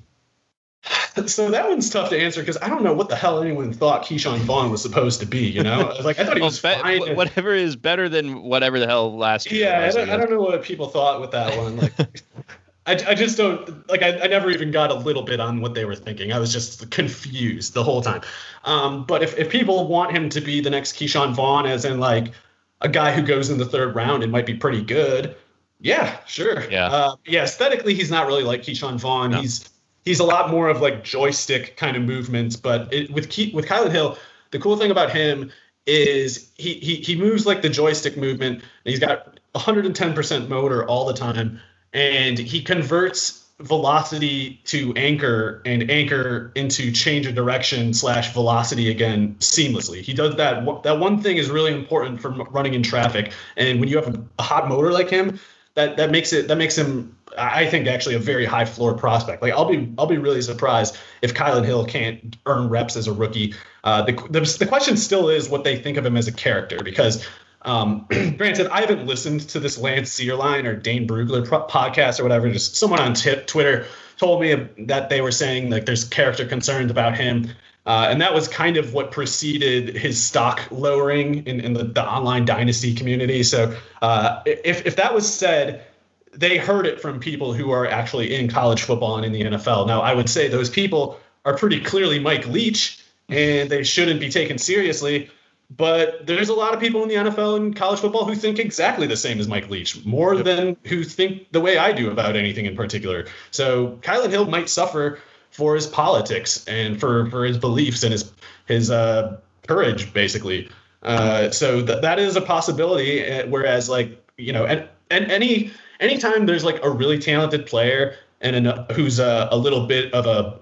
[1.26, 4.04] so that one's tough to answer because I don't know what the hell anyone thought
[4.04, 5.46] Ke'Shawn Vaughn was supposed to be.
[5.46, 7.14] You know, like I thought he was well, fine.
[7.14, 9.66] Whatever is better than whatever the hell last year.
[9.66, 11.76] Yeah, I don't, I don't, know what people thought with that one.
[11.76, 11.92] Like,
[12.86, 14.02] I, I just don't like.
[14.02, 16.32] I, I never even got a little bit on what they were thinking.
[16.32, 18.22] I was just confused the whole time.
[18.64, 22.00] Um, but if if people want him to be the next Ke'Shawn Vaughn, as in
[22.00, 22.32] like
[22.80, 25.36] a guy who goes in the third round and might be pretty good.
[25.80, 26.68] Yeah, sure.
[26.70, 26.86] Yeah.
[26.86, 27.44] Uh, yeah.
[27.44, 29.30] Aesthetically, he's not really like Ke'Shawn Vaughn.
[29.30, 29.40] No.
[29.40, 29.68] He's
[30.04, 32.56] he's a lot more of like joystick kind of movements.
[32.56, 34.18] But it, with Ke- with Kylin Hill,
[34.50, 35.50] the cool thing about him
[35.86, 38.56] is he he he moves like the joystick movement.
[38.56, 41.60] And he's got 110% motor all the time,
[41.92, 49.36] and he converts velocity to anchor and anchor into change of direction slash velocity again
[49.38, 50.00] seamlessly.
[50.00, 50.64] He does that.
[50.82, 53.32] That one thing is really important for running in traffic.
[53.56, 55.38] And when you have a hot motor like him,
[55.74, 59.42] that that makes it that makes him I think actually a very high floor prospect.
[59.42, 63.12] Like I'll be I'll be really surprised if Kylin Hill can't earn reps as a
[63.12, 63.54] rookie.
[63.84, 66.78] Uh, the, the the question still is what they think of him as a character
[66.82, 67.26] because.
[67.64, 72.24] Um, granted, I haven't listened to this Lance Zierlein or Dane Brugler pro- podcast or
[72.24, 72.50] whatever.
[72.50, 76.90] Just someone on t- Twitter told me that they were saying like there's character concerns
[76.90, 77.48] about him.
[77.86, 82.04] Uh, and that was kind of what preceded his stock lowering in, in the, the
[82.04, 83.42] online dynasty community.
[83.42, 85.84] So uh, if, if that was said,
[86.32, 89.86] they heard it from people who are actually in college football and in the NFL.
[89.86, 94.30] Now, I would say those people are pretty clearly Mike Leach, and they shouldn't be
[94.30, 95.30] taken seriously.
[95.76, 99.06] But there's a lot of people in the NFL and college football who think exactly
[99.06, 100.44] the same as Mike Leach, more yep.
[100.44, 103.26] than who think the way I do about anything in particular.
[103.50, 105.18] So Kylin Hill might suffer
[105.50, 108.32] for his politics and for, for his beliefs and his
[108.66, 110.68] his uh, courage, basically.
[111.02, 113.20] Uh, so th- that is a possibility.
[113.20, 115.70] Eh, whereas, like you know, and, and any
[116.02, 120.26] anytime there's like a really talented player and an, who's a, a little bit of
[120.26, 120.58] a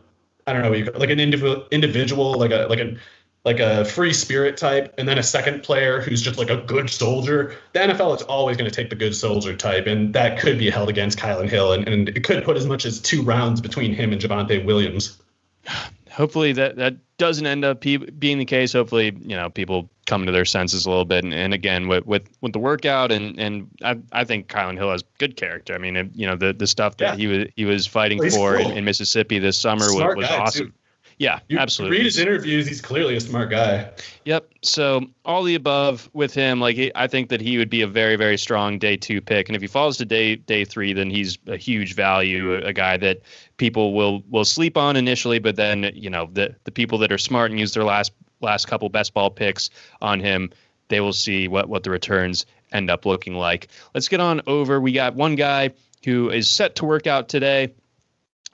[0.46, 2.96] I don't know like an individual individual like a like a
[3.44, 6.90] like a free spirit type, and then a second player who's just like a good
[6.90, 7.56] soldier.
[7.72, 10.68] The NFL is always going to take the good soldier type, and that could be
[10.68, 13.94] held against Kylin Hill, and, and it could put as much as two rounds between
[13.94, 15.18] him and Javonte Williams.
[16.10, 18.72] Hopefully that that doesn't end up being the case.
[18.72, 21.22] Hopefully, you know, people come to their senses a little bit.
[21.22, 24.90] And, and again, with, with with the workout and and I, I think Kylin Hill
[24.90, 25.74] has good character.
[25.74, 27.16] I mean, it, you know, the the stuff that yeah.
[27.16, 28.70] he was he was fighting for cool.
[28.70, 30.66] in, in, Mississippi this summer was, was awesome.
[30.66, 30.72] Too.
[31.18, 31.98] Yeah, you absolutely.
[31.98, 33.90] Read his interviews; he's clearly a smart guy.
[34.24, 34.48] Yep.
[34.62, 38.16] So all the above with him, like I think that he would be a very,
[38.16, 41.36] very strong day two pick, and if he falls to day day three, then he's
[41.46, 43.20] a huge value, a, a guy that
[43.58, 47.18] people will will sleep on initially, but then you know the the people that are
[47.18, 50.50] smart and use their last last couple best ball picks on him,
[50.88, 53.68] they will see what what the returns end up looking like.
[53.94, 54.80] Let's get on over.
[54.80, 55.70] We got one guy
[56.04, 57.74] who is set to work out today.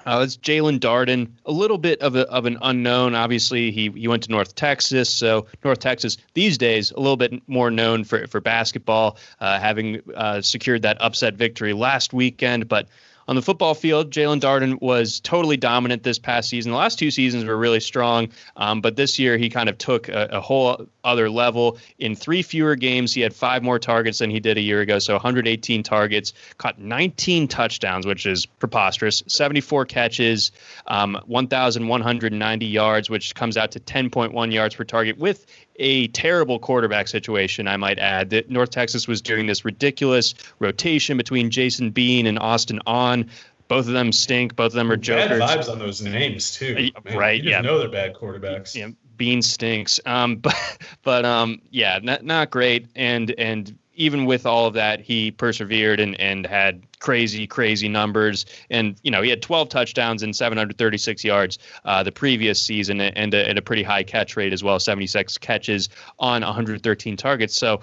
[0.05, 3.17] Uh, it's Jaelon Darden, a little bit of, a, of an unknown.
[3.17, 5.11] Obviously, he, he went to North Texas.
[5.13, 10.01] So, North Texas these days, a little bit more known for, for basketball, uh, having
[10.15, 12.69] uh, secured that upset victory last weekend.
[12.69, 12.87] But
[13.29, 16.71] on the football field, Jaelon Darden was totally dominant this past season.
[16.73, 20.09] The last two seasons were really strong, um, but this year he kind of took
[20.09, 21.79] a, a, whole other level.
[21.99, 24.99] In three fewer games, he had five more targets than he did a year ago,
[25.01, 30.53] so 118 targets, caught 19 touchdowns, which is preposterous, 74 catches,
[30.87, 35.47] um, 1,190 yards, which comes out to 10.1 yards per target with
[35.79, 38.31] a terrible quarterback situation, I might add.
[38.31, 43.29] That North Texas was doing this ridiculous rotation between Jason Bean and Austin Aune.
[43.69, 44.55] Both of them stink.
[44.55, 45.41] Both of them are jokers.
[45.41, 46.91] Bad vibes on those names too.
[47.05, 47.43] Man, right?
[47.43, 47.61] You yeah.
[47.61, 48.75] Know they're bad quarterbacks.
[48.75, 48.89] Yeah.
[49.17, 49.99] Bean stinks.
[50.07, 52.87] Um, but but um, yeah, not not great.
[52.95, 58.47] And and even with all of that, he persevered and, and had crazy, crazy numbers.
[58.71, 63.35] And, you know, he had 12 touchdowns and 736 yards uh, the previous season and
[63.35, 67.57] a, and a pretty high catch rate as well 76 catches on 113 targets.
[67.57, 67.81] So,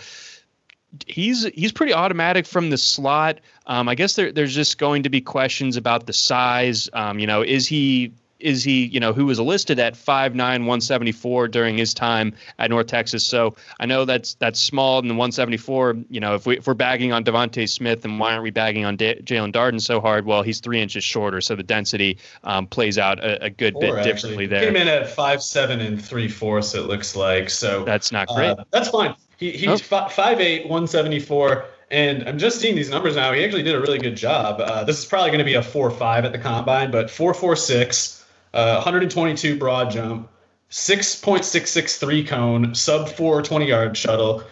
[1.08, 3.40] he's he's pretty automatic from the slot.
[3.66, 6.90] Um, I guess there, there's just going to be questions about the size.
[6.94, 11.48] Um, you know, is he is he, you know, who was listed at 5'9", 174
[11.48, 13.26] during his time at North Texas.
[13.26, 15.98] So I know that's that's small in the 174.
[16.10, 18.86] You know, if we if we're bagging on DeVonta Smith, then why aren't we bagging
[18.86, 20.26] on D- Jaelon Darden so hard?
[20.26, 23.96] Well, he's three inches shorter, so the density um, plays out a, a good bit
[23.96, 24.66] actually, differently there.
[24.66, 26.76] Came in at five seven and three fourths.
[26.76, 27.84] It looks like so.
[27.84, 28.52] That's not great.
[28.52, 29.16] Uh, that's fine.
[29.38, 29.76] He, he's oh.
[29.76, 31.66] 5'8", 174.
[31.92, 33.34] And I'm just seeing these numbers now.
[33.34, 34.60] He actually did a really good job.
[34.60, 38.23] Uh, this is probably going to be a 4-5 at the combine, but 4.46,
[38.54, 40.30] uh, 122 broad jump,
[40.70, 44.44] 6.663 cone, sub 420 yard shuttle.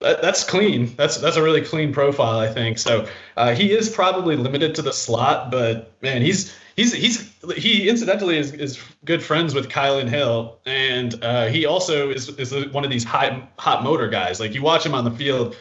[0.00, 0.94] That, that's clean.
[0.96, 2.78] That's that's a really clean profile, I think.
[2.78, 7.88] So uh, he is probably limited to the slot, but man, he's he's he's he
[7.88, 12.84] incidentally is, is good friends with Kylin Hill, and uh, he also is is one
[12.84, 14.38] of these hot hot motor guys.
[14.38, 15.56] Like you watch him on the field,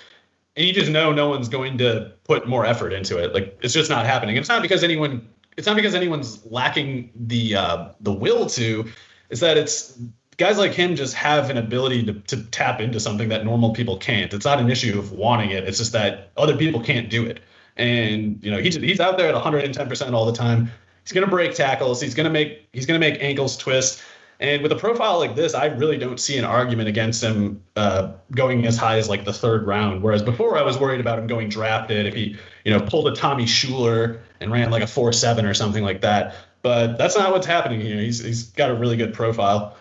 [0.57, 3.33] and you just know no one's going to put more effort into it.
[3.33, 4.35] Like it's just not happening.
[4.35, 8.85] It's not because anyone it's not because anyone's lacking the uh, the will to.
[9.29, 9.97] Is that it's
[10.37, 13.97] guys like him just have an ability to, to tap into something that normal people
[13.97, 14.33] can't.
[14.33, 15.63] It's not an issue of wanting it.
[15.63, 17.39] It's just that other people can't do it.
[17.77, 20.71] And you know he's he's out there at 110 percent all the time.
[21.03, 22.01] He's gonna break tackles.
[22.01, 24.01] He's gonna make he's gonna make ankles twist.
[24.39, 28.11] And with a profile like this, I really don't see an argument against him uh,
[28.31, 30.03] going as high as like the third round.
[30.03, 33.15] Whereas before, I was worried about him going drafted if he, you know, pulled a
[33.15, 36.35] Tommy Shuler and ran like a four seven or something like that.
[36.61, 37.99] But that's not what's happening here.
[37.99, 39.75] He's he's got a really good profile.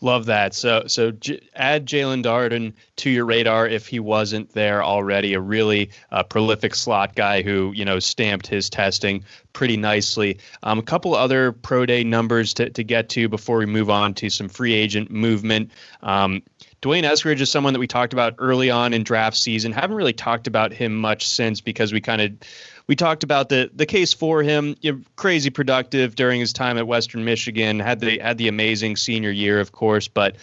[0.00, 0.54] Love that.
[0.54, 5.34] So so j- add Jaelon Darden to your radar if he wasn't there already.
[5.34, 10.38] A really uh, prolific slot guy who you know stamped his testing pretty nicely.
[10.62, 14.14] Um, a couple other pro day numbers to to get to before we move on
[14.14, 15.72] to some free agent movement.
[16.02, 16.42] Um,
[16.80, 19.72] D'Wayne Eskridge is someone that we talked about early on in draft season.
[19.72, 22.32] Haven't really talked about him much since because we kind of
[22.88, 24.74] we talked about the the case for him.
[24.80, 27.78] You know, crazy productive during his time at Western Michigan.
[27.78, 30.36] Had the had the amazing senior year, of course, but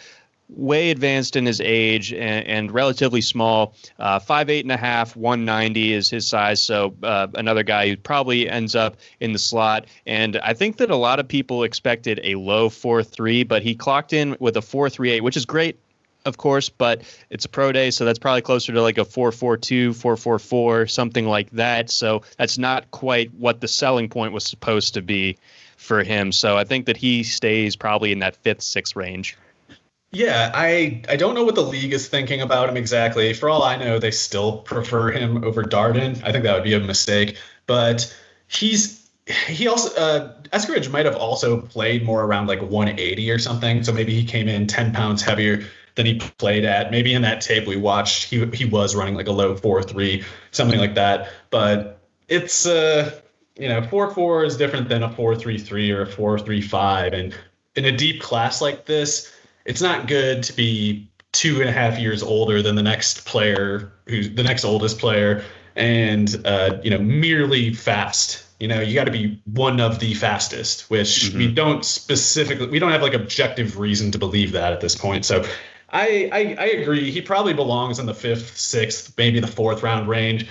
[0.47, 3.73] way advanced in his age and, and relatively small.
[3.97, 6.61] Uh, five eight and a half, 190 is his size.
[6.61, 9.87] So uh, another guy who probably ends up in the slot.
[10.05, 13.73] And I think that a lot of people expected a low four three, but he
[13.73, 15.79] clocked in with a four three eight, which is great
[16.25, 19.93] of course, but it's a pro day, so that's probably closer to like a 442,
[19.93, 21.89] 444, something like that.
[21.89, 25.37] So that's not quite what the selling point was supposed to be
[25.77, 26.31] for him.
[26.31, 29.37] So I think that he stays probably in that fifth, sixth range.
[30.11, 33.33] Yeah, I I don't know what the league is thinking about him exactly.
[33.33, 36.23] For all I know, they still prefer him over Darden.
[36.23, 38.15] I think that would be a mistake, but
[38.47, 39.09] he's
[39.47, 43.83] he also uh, Eskridge might have also played more around like 180 or something.
[43.83, 45.65] So maybe he came in 10 pounds heavier
[45.95, 46.91] than he played at.
[46.91, 50.23] Maybe in that tape we watched, he he was running like a low four three,
[50.51, 51.29] something like that.
[51.49, 53.19] But it's uh
[53.57, 56.61] you know four four is different than a four three three or a four three
[56.61, 57.35] five, and
[57.75, 59.33] in a deep class like this,
[59.65, 63.91] it's not good to be two and a half years older than the next player,
[64.07, 65.43] who's the next oldest player,
[65.75, 68.43] and uh, you know merely fast.
[68.59, 71.37] You know, you got to be one of the fastest, which mm-hmm.
[71.37, 75.25] we don't specifically, we don't have like objective reason to believe that at this point.
[75.25, 75.43] So
[75.95, 77.09] I, I, I agree.
[77.09, 80.45] He probably belongs in the fifth, sixth, maybe the fourth round range.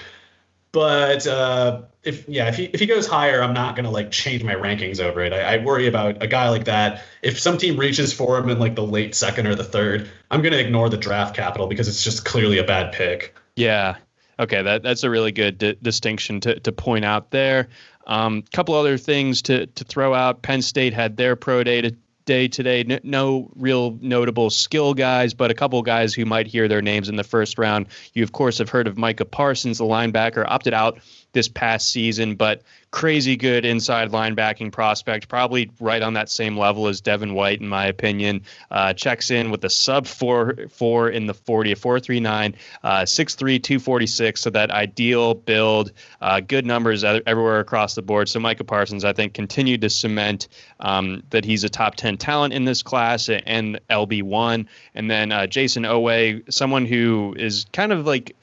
[0.73, 4.43] But uh, if yeah, if he if he goes higher, I'm not gonna like change
[4.43, 5.33] my rankings over it.
[5.33, 7.05] I, I, worry about a guy like that.
[7.23, 10.43] If some team reaches for him in like the late second or the third, I'm
[10.43, 13.37] gonna ignore the draft capital because it's just clearly a bad pick.
[13.55, 13.97] Yeah.
[14.41, 17.69] Okay, that that's a really good di- distinction to to point out there.
[18.07, 20.43] A um, couple other things to to throw out.
[20.43, 21.95] Penn State had their pro day to,
[22.25, 22.85] day today.
[22.85, 27.09] No, no, real notable skill guys, but a couple guys who might hear their names
[27.09, 27.87] in the first round.
[28.15, 30.99] You, of course, have heard of Micah Parsons, the linebacker, opted out
[31.35, 32.63] this past season, but
[32.95, 37.69] crazy good inside linebacking prospect, probably right on that same level as Devin White, in
[37.69, 38.43] my opinion.
[38.71, 42.55] Uh, checks in with a sub four four in the 40, a 439,
[42.85, 44.41] uh, 6'3, 246.
[44.41, 48.29] So that ideal build, uh, good numbers everywhere across the board.
[48.29, 50.47] So Micah Parsons, I think, continued to cement
[50.79, 54.67] um, that he's a top 10 talent in this class and LB1.
[54.95, 58.37] And then uh, Jayson Oweh, someone who is kind of like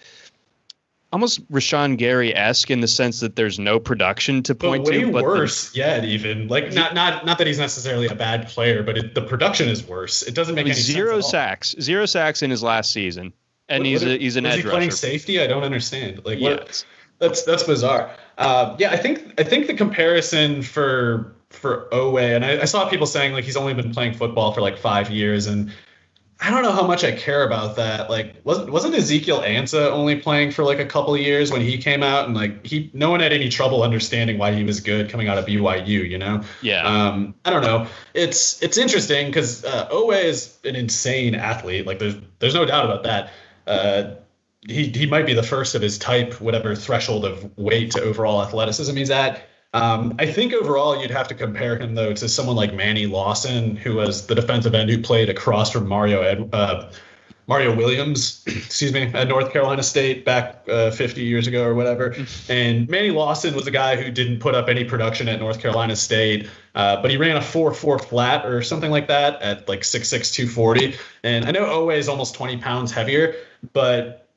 [1.11, 5.01] almost Rashan Gary esque in the sense that there's no production to point but way
[5.01, 5.11] to.
[5.11, 8.83] But worse the, yet, even like not not not that he's necessarily a bad player,
[8.83, 10.21] but it, the production is worse.
[10.23, 13.33] It doesn't make any zero sacks, zero sacks in his last season,
[13.69, 14.71] and what, he's what, a, he's an edge he rusher.
[14.71, 15.41] playing safety?
[15.41, 16.17] I don't understand.
[16.25, 16.67] Like what?
[16.67, 16.85] Yes.
[17.19, 18.11] That's that's bizarre.
[18.37, 22.89] Uh, yeah, I think I think the comparison for for Oweh, and I, I saw
[22.89, 25.71] people saying like he's only been playing football for like five years, and
[26.43, 28.09] I don't know how much I care about that.
[28.09, 31.77] Like, wasn't wasn't Ezekiel Ansah only playing for like a couple of years when he
[31.77, 35.11] came out, and like he, no one had any trouble understanding why he was good
[35.11, 36.09] coming out of BYU.
[36.09, 36.41] You know?
[36.63, 36.81] Yeah.
[36.81, 37.85] Um, I don't know.
[38.15, 41.85] It's it's interesting because uh, Oweh is an insane athlete.
[41.85, 43.31] Like, there's there's no doubt about that.
[43.67, 44.15] Uh,
[44.67, 48.41] he he might be the first of his type, whatever threshold of weight to overall
[48.41, 49.43] athleticism he's at.
[49.73, 53.75] Um, I think overall you'd have to compare him though to someone like Manny Lawson,
[53.75, 56.91] who was the defensive end who played across from Mario Ed, uh,
[57.47, 62.15] Mario Williams, excuse me, at North Carolina State back uh, 50 years ago or whatever.
[62.49, 65.95] And Manny Lawson was a guy who didn't put up any production at North Carolina
[65.95, 70.33] State, uh, but he ran a 4-4 flat or something like that at like 6'6",
[70.33, 70.95] 240.
[71.23, 73.35] And I know Oweh is almost 20 pounds heavier,
[73.73, 74.27] but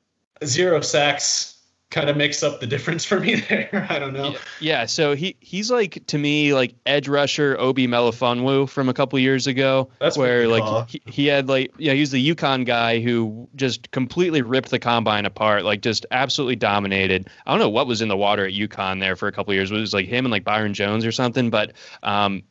[0.45, 1.54] zero sacks
[1.95, 3.87] kind of makes up the difference for me there.
[3.89, 4.35] I don't know.
[4.61, 9.19] Yeah, so he he's like to me like edge rusher Obi Melifonwu from a couple
[9.21, 9.89] years ago.
[10.01, 13.91] That's where like he, he, had like yeah he was the UConn guy who just
[13.93, 17.29] completely ripped the combine apart, like just absolutely dominated.
[17.47, 19.71] I don't know what was in the water at UConn there for a couple years.
[19.71, 21.73] It was like him and like Byron Jones or something, but
[22.03, 22.43] um,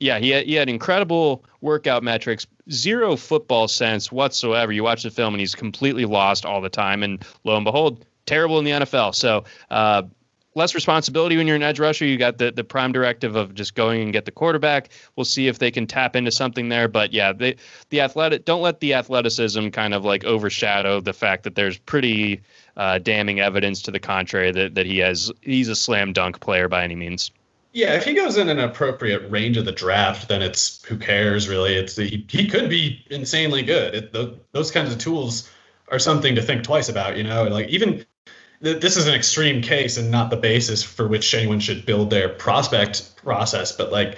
[0.00, 4.72] yeah, he had, he had incredible workout metrics, zero football sense whatsoever.
[4.72, 8.04] You watch the film and he's completely lost all the time, and lo and behold
[8.26, 9.14] terrible in the NFL.
[9.14, 10.02] So uh,
[10.54, 12.04] less responsibility when you're an edge rusher.
[12.04, 14.90] You got the the prime directive of just going and get the quarterback.
[15.16, 16.88] We'll see if they can tap into something there.
[16.88, 17.56] But yeah, they,
[17.90, 22.42] the athletic don't let the athleticism kind of like overshadow the fact that there's pretty
[22.76, 26.68] uh, damning evidence to the contrary that that he has he's a slam dunk player
[26.68, 27.30] by any means.
[27.74, 31.48] Yeah, if he goes in an appropriate range of the draft, then it's who cares
[31.48, 31.74] really.
[31.74, 33.94] It's he, he could be insanely good.
[33.94, 35.50] It, the, those kinds of tools
[35.88, 37.16] are something to think twice about.
[37.16, 38.04] You know, like even
[38.62, 42.28] this is an extreme case and not the basis for which anyone should build their
[42.28, 44.16] prospect process, but like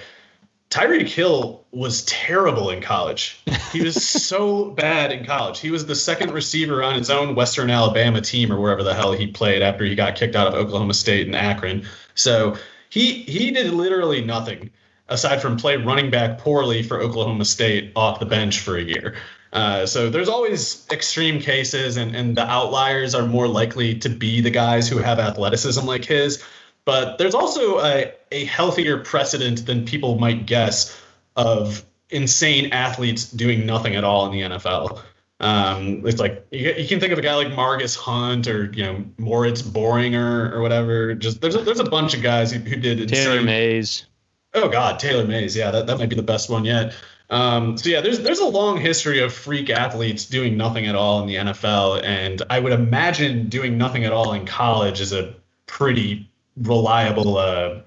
[0.69, 3.41] Tyreek Hill was terrible in college.
[3.71, 3.95] He was
[4.27, 5.59] so bad in college.
[5.59, 9.13] He was the second receiver on his own Western Alabama team or wherever the hell
[9.13, 11.87] he played after he got kicked out of Oklahoma State and Akron.
[12.13, 12.55] So
[12.89, 14.69] he he did literally nothing
[15.07, 19.15] aside from play running back poorly for Oklahoma State off the bench for a year.
[19.55, 24.41] Uh, so there's always extreme cases, and, and the outliers are more likely to be
[24.41, 26.43] the guys who have athleticism like his.
[26.83, 31.01] But there's also a, a healthier precedent than people might guess
[31.37, 35.01] of insane athletes doing nothing at all in the NFL.
[35.39, 38.83] Um, it's like you, you, can think of a guy like Margus Hunt or you
[38.83, 41.15] know Moritz Böhringer or whatever.
[41.15, 43.23] Just there's a, there's a bunch of guys who, who did insane.
[43.25, 44.05] Taylor Mays.
[44.53, 45.55] Oh God, Taylor Mays.
[45.55, 46.93] Yeah, that, that might be the best one yet.
[47.29, 51.21] Um, so yeah, there's there's a long history of freak athletes doing nothing at all
[51.21, 55.33] in the NFL, and I would imagine doing nothing at all in college is a
[55.65, 57.81] pretty reliable uh,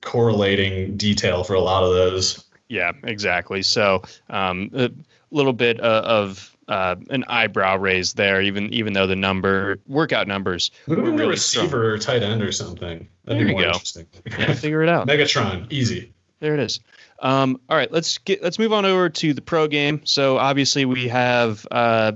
[0.00, 2.44] correlating detail for a lot of those.
[2.68, 3.62] Yeah, exactly.
[3.62, 4.90] So um, a
[5.30, 10.28] little bit uh, of uh, an eyebrow raise there, even even though the number workout
[10.28, 11.82] numbers were really receiver strong.
[11.82, 13.08] or tight end or something.
[13.24, 13.68] That'd there be more go.
[13.68, 14.06] interesting.
[14.26, 15.06] Yeah, figure it out.
[15.08, 16.12] Megatron, easy.
[16.40, 16.80] There it is.
[17.22, 20.02] Um, all right, let's get let's move on over to the pro game.
[20.04, 22.12] So obviously we have uh,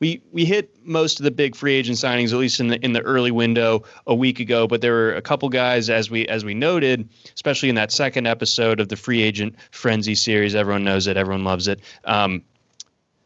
[0.00, 2.92] we we hit most of the big free agent signings, at least in the in
[2.92, 4.66] the early window a week ago.
[4.66, 8.26] But there were a couple guys, as we as we noted, especially in that second
[8.26, 10.54] episode of the free agent frenzy series.
[10.54, 11.16] Everyone knows it.
[11.16, 11.80] Everyone loves it.
[12.04, 12.42] Um,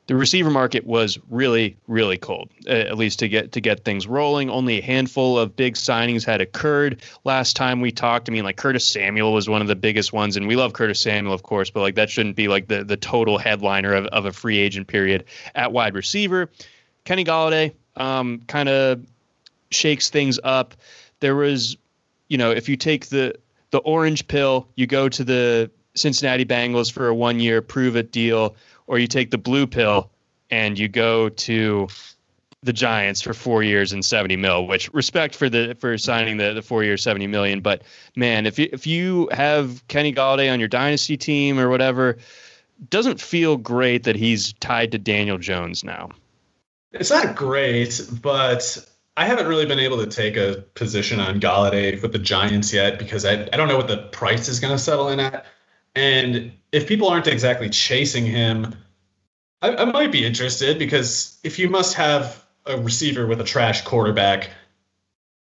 [0.09, 4.51] the receiver market was really really cold at least to get to get things rolling.
[4.51, 7.03] Only a handful of big signings had occurred.
[7.25, 10.37] Last time we talked i mean like curtis samuel was one of the biggest ones
[10.37, 12.97] and we love curtis samuel of course but like that shouldn't be like the the
[12.97, 15.25] total headliner of, of a free agent period
[15.55, 16.51] at wide receiver.
[17.05, 19.05] Kenny golladay um, kind of
[19.71, 20.75] shakes things up.
[21.21, 21.77] There was
[22.29, 23.35] you know if you take the
[23.71, 28.13] the orange pill you go to the cincinnati bengals for a one year prove it
[28.13, 28.57] deal
[28.87, 30.11] or you take the blue pill
[30.51, 31.89] and you go to
[32.63, 34.67] the Giants for four years and seventy mil.
[34.67, 37.83] Which respect for the for signing the the four year seventy million, but
[38.15, 42.19] man, if you if you have Kenny Golladay on your dynasty team or whatever,
[42.91, 46.11] doesn't feel great that he's tied to Daniel Jones now.
[46.93, 52.01] It's not great, but I haven't really been able to take a position on Golladay
[52.01, 54.79] with the Giants yet because I, I don't know what the price is going to
[54.79, 55.47] settle in at.
[55.95, 58.75] And if people aren't exactly chasing him,
[59.61, 63.83] I, I might be interested because if you must have a receiver with a trash
[63.83, 64.51] quarterback,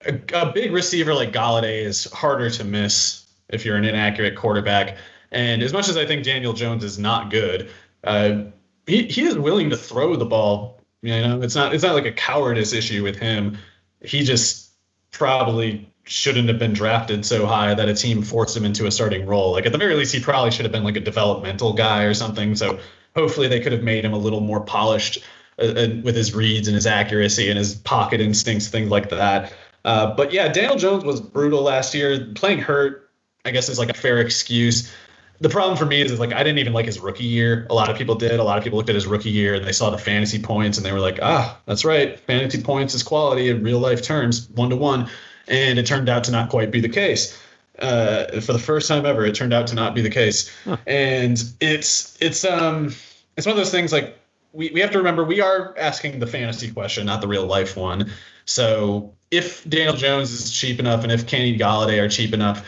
[0.05, 4.96] a, a big receiver like Golladay is harder to miss if you're an inaccurate quarterback.
[5.30, 7.70] And as much as I think Daniel Jones is not good,
[8.05, 8.42] uh,
[8.86, 10.80] he, he is willing to throw the ball.
[11.03, 13.59] You know, it's not it's not like a cowardice issue with him.
[14.03, 14.70] He just
[15.11, 19.26] probably shouldn't have been drafted so high that a team forced him into a starting
[19.26, 19.53] role.
[19.53, 22.14] Like at the very least, he probably should have been like a developmental guy or
[22.14, 22.57] something.
[22.57, 22.80] So
[23.14, 25.18] hopefully they could have made him a little more polished
[25.59, 29.53] uh, uh, with his reads and his accuracy and his pocket instincts, things like that.
[29.84, 32.32] Uh, but yeah, Daniel Jones was brutal last year.
[32.34, 33.11] Playing hurt,
[33.44, 34.92] I guess, is like a fair excuse.
[35.40, 37.66] The problem for me is, is like I didn't even like his rookie year.
[37.68, 38.38] A lot of people did.
[38.38, 40.78] A lot of people looked at his rookie year and they saw the fantasy points
[40.78, 44.48] and they were like, ah, that's right, fantasy points is quality in real life terms,
[44.50, 45.09] one to one
[45.53, 47.38] and it turned out to not quite be the case.
[47.78, 50.76] Uh, for the first time ever, it turned out to not be the case, huh.
[50.86, 52.94] and it's it's um
[53.36, 54.18] it's one of those things like
[54.53, 57.76] we, we have to remember we are asking the fantasy question, not the real life
[57.76, 58.11] one.
[58.44, 62.66] So if Daniel Jones is cheap enough and if Kenny Golladay are cheap enough,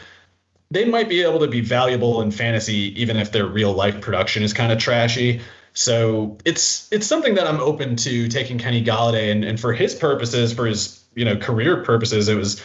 [0.71, 4.43] they might be able to be valuable in fantasy even if their real life production
[4.43, 5.41] is kind of trashy.
[5.75, 9.95] So it's it's something that I'm open to taking Kenny Golladay and, and for his
[9.95, 12.63] purposes, for his you know career purposes, it was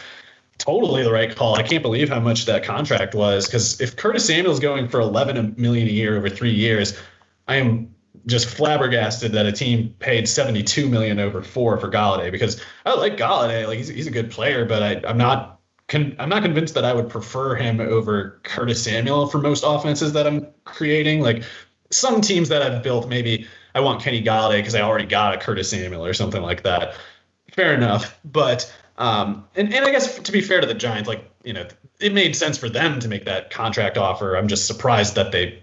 [0.60, 1.56] totally the right call.
[1.56, 5.54] I can't believe how much that contract was because if Curtis Samuel's going for 11
[5.56, 6.96] million a year over three years,
[7.48, 7.92] I am
[8.26, 13.16] just flabbergasted that a team paid 72 million over four for Golladay because I like
[13.16, 15.56] Golladay, like he's, he's a good player, but I, I'm not.
[15.88, 20.12] Con- I'm not convinced that I would prefer him over Curtis Samuel for most offenses
[20.12, 21.20] that I'm creating.
[21.20, 21.42] Like
[21.90, 25.38] some teams that I've built, maybe I want Kenny Golladay because I already got a
[25.38, 26.94] Curtis Samuel or something like that
[27.52, 28.18] fair enough.
[28.24, 31.66] But um, and and I guess to be fair to the Giants, like you know,
[32.00, 34.36] it made sense for them to make that contract offer.
[34.36, 35.62] I'm just surprised that they,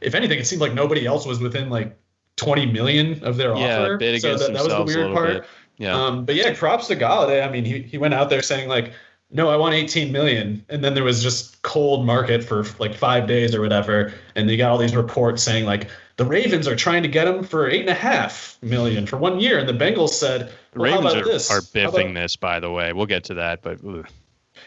[0.00, 1.96] if anything, it seemed like nobody else was within like
[2.36, 3.96] 20 million of their yeah, offer.
[3.96, 5.28] Bid so that, that was the weird part.
[5.28, 5.44] Bit.
[5.78, 5.94] Yeah.
[5.94, 7.46] Um, but yeah, props to Golladay.
[7.46, 8.92] I mean, he he went out there saying like,
[9.30, 13.26] no, I want 18 million, and then there was just cold market for like five
[13.26, 17.02] days or whatever, and they got all these reports saying like the Ravens are trying
[17.02, 20.10] to get him for eight and a half million for one year, and the Bengals
[20.10, 21.50] said, the well, Ravens are, this?
[21.50, 22.92] are biffing about, this, by the way.
[22.92, 24.06] We'll get to that, but ugh.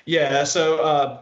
[0.06, 0.44] yeah.
[0.44, 1.20] So uh,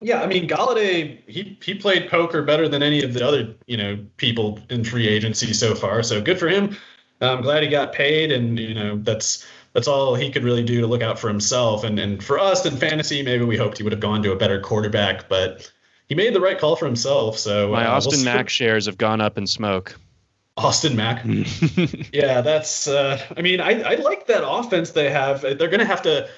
[0.00, 3.76] yeah, I mean Golladay, he he played poker better than any of the other you
[3.76, 6.02] know people in free agency so far.
[6.02, 6.76] So good for him.
[7.20, 10.80] I'm glad he got paid, and you know that's that's all he could really do
[10.80, 11.84] to look out for himself.
[11.84, 14.36] And and for us in fantasy, maybe we hoped he would have gone to a
[14.36, 15.70] better quarterback, but
[16.12, 17.38] he made the right call for himself.
[17.38, 19.98] So my uh, Austin we'll Mack shares have gone up in smoke.
[20.58, 21.22] Austin Mack.
[22.12, 22.86] yeah, that's.
[22.86, 25.40] Uh, I mean, I, I like that offense they have.
[25.40, 26.28] They're going to have to.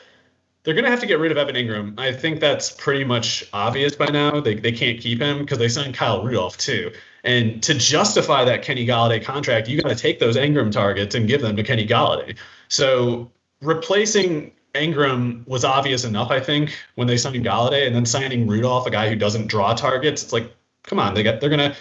[0.63, 1.99] They're going to have to get rid of Evan Engram.
[1.99, 4.39] I think that's pretty much obvious by now.
[4.39, 6.93] They, they can't keep him because they signed Kyle Rudolph too.
[7.25, 11.27] And to justify that Kenny Golladay contract, you got to take those Engram targets and
[11.27, 12.37] give them to Kenny Golladay.
[12.69, 13.29] So
[13.61, 18.87] replacing Engram was obvious enough, I think, when they signed Golladay, and then signing Rudolph,
[18.87, 20.23] a guy who doesn't draw targets.
[20.23, 20.53] It's like,
[20.83, 21.75] come on, they got they're gonna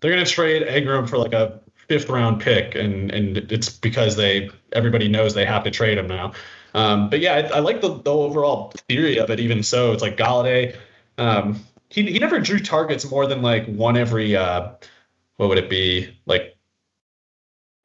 [0.00, 4.50] they're gonna trade Engram for like a fifth round pick, and and it's because they
[4.72, 6.32] everybody knows they have to trade him now.
[6.74, 9.40] Um, but yeah, I, I like the, the overall theory of it.
[9.40, 10.76] Even so, it's like Golladay.
[11.16, 14.72] Um, he he never drew targets more than like one every uh,
[15.36, 16.57] what would it be like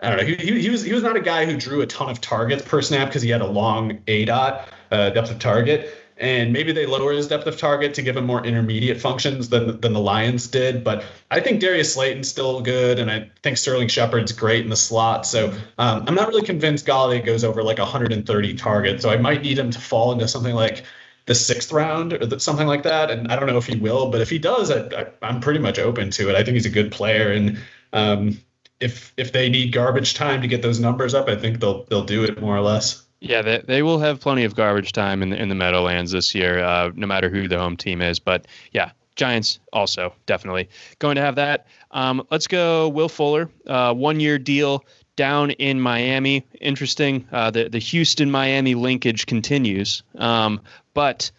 [0.04, 0.26] I don't know.
[0.26, 2.62] He, he, he, was he was not a guy who drew a ton of targets
[2.62, 5.98] per snap because he had a long A dot uh, depth of target.
[6.18, 9.80] and maybe they lower his depth of target to give him more intermediate functions than
[9.82, 10.84] than the Lions did.
[10.84, 14.76] But I think Darius Slayton's still good, and I think Sterling Shepard's great in the
[14.76, 15.26] slot.
[15.26, 19.04] So um, I'm not really convinced Golladay goes over like 130 targets.
[19.04, 20.84] So I might need him to fall into something like
[21.26, 23.10] the sixth round or something like that.
[23.10, 25.80] And I don't know if he will, but if he does, I, am pretty much
[25.80, 26.36] open to it.
[26.36, 27.58] I think he's a good player, and
[27.94, 28.38] um,
[28.84, 32.04] if if they need garbage time to get those numbers up, I think they'll they'll
[32.06, 33.04] do it more or less.
[33.20, 36.36] Yeah, they, they will have plenty of garbage time in the, in the Meadowlands this
[36.36, 38.20] year, uh, no matter who the home team is.
[38.20, 40.68] But yeah, Giants also definitely
[41.00, 41.68] going to have that.
[41.92, 44.84] Um, let's go, Will Fuller, uh, one year deal
[45.16, 46.46] down in Miami.
[46.60, 47.26] Interesting.
[47.32, 50.04] Uh, the the Houston Miami linkage continues.
[50.16, 50.60] Um,
[50.94, 51.32] but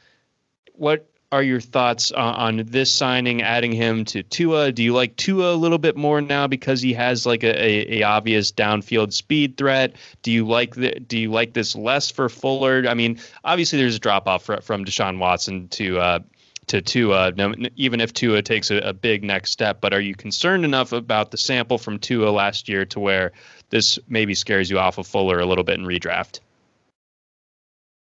[0.73, 4.71] what are your thoughts on, on, this signing, adding him to Tua?
[4.71, 7.99] Do you like Tua a little bit more now because he has like a, a,
[7.99, 9.97] a obvious downfield speed threat?
[10.23, 12.85] Do you like the, Do you like this less for Fuller?
[12.89, 16.19] I mean, obviously there's a drop off from Deshaun Watson to uh,
[16.69, 17.33] to Tua,
[17.75, 19.81] even if Tua takes a, a, big next step.
[19.81, 23.33] But are you concerned enough about the sample from Tua last year to where
[23.71, 26.41] this maybe scares you off of Fuller a little bit in redraft?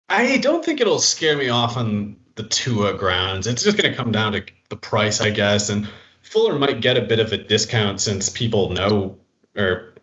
[0.09, 3.47] I don't think it'll scare me off on the Tua grounds.
[3.47, 5.69] It's just going to come down to the price, I guess.
[5.69, 5.87] And
[6.21, 9.17] Fuller might get a bit of a discount since people know,
[9.55, 9.93] or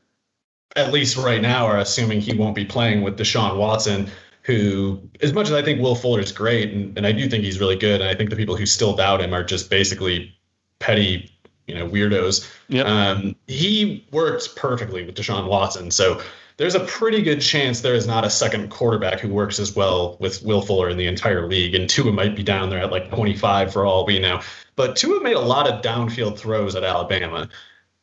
[0.76, 4.10] at least right now, are assuming he won't be playing with Deshaun Watson,
[4.42, 7.44] who, as much as I think Will Fuller is great, and, and I do think
[7.44, 10.34] he's really good, and I think the people who still doubt him are just basically
[10.78, 11.30] petty,
[11.66, 12.50] you know, weirdos.
[12.68, 12.86] Yep.
[12.86, 15.90] Um, he worked perfectly with Deshaun Watson.
[15.90, 16.20] So
[16.56, 20.16] there's a pretty good chance there is not a second quarterback who works as well
[20.20, 21.74] with Will Fuller in the entire league.
[21.74, 24.40] And Tua might be down there at like 25 for all we know.
[24.76, 27.48] But Tua made a lot of downfield throws at Alabama.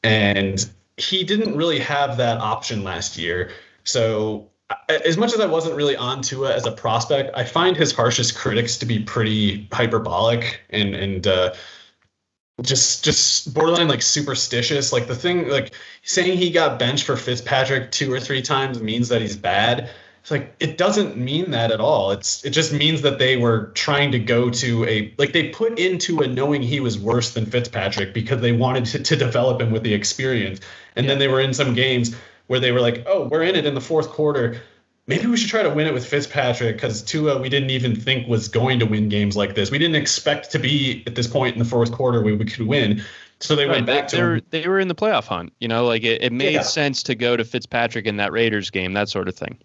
[0.04, 3.52] And he didn't really have that option last year.
[3.84, 4.50] So
[4.88, 8.36] as much as I wasn't really on Tua as a prospect, I find his harshest
[8.36, 11.54] critics to be pretty hyperbolic and and uh,
[12.62, 14.92] just just borderline like superstitious.
[14.92, 19.10] Like the thing, like saying he got benched for Fitzpatrick two or three times means
[19.10, 19.90] that he's bad.
[20.22, 22.12] It's like it doesn't mean that at all.
[22.12, 25.80] It's it just means that they were trying to go to a like they put
[25.80, 29.72] into a knowing he was worse than Fitzpatrick because they wanted to, to develop him
[29.72, 30.60] with the experience.
[30.96, 31.12] And yeah.
[31.12, 32.16] then they were in some games
[32.48, 34.62] where they were like, oh, we're in it in the fourth quarter
[35.10, 38.28] maybe we should try to win it with Fitzpatrick because Tua we didn't even think
[38.28, 39.72] was going to win games like this.
[39.72, 42.68] We didn't expect to be at this point in the fourth quarter where we could
[42.68, 43.04] win.
[43.42, 45.52] So they right, went back they, to were, they were in the playoff hunt.
[45.60, 46.62] You know, like it, it made yeah.
[46.62, 49.58] sense to go to Fitzpatrick in that Raiders game, that sort of thing.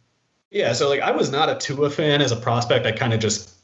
[0.50, 2.86] Yeah, so like I was not a Tua fan as a prospect.
[2.86, 3.54] I kind of just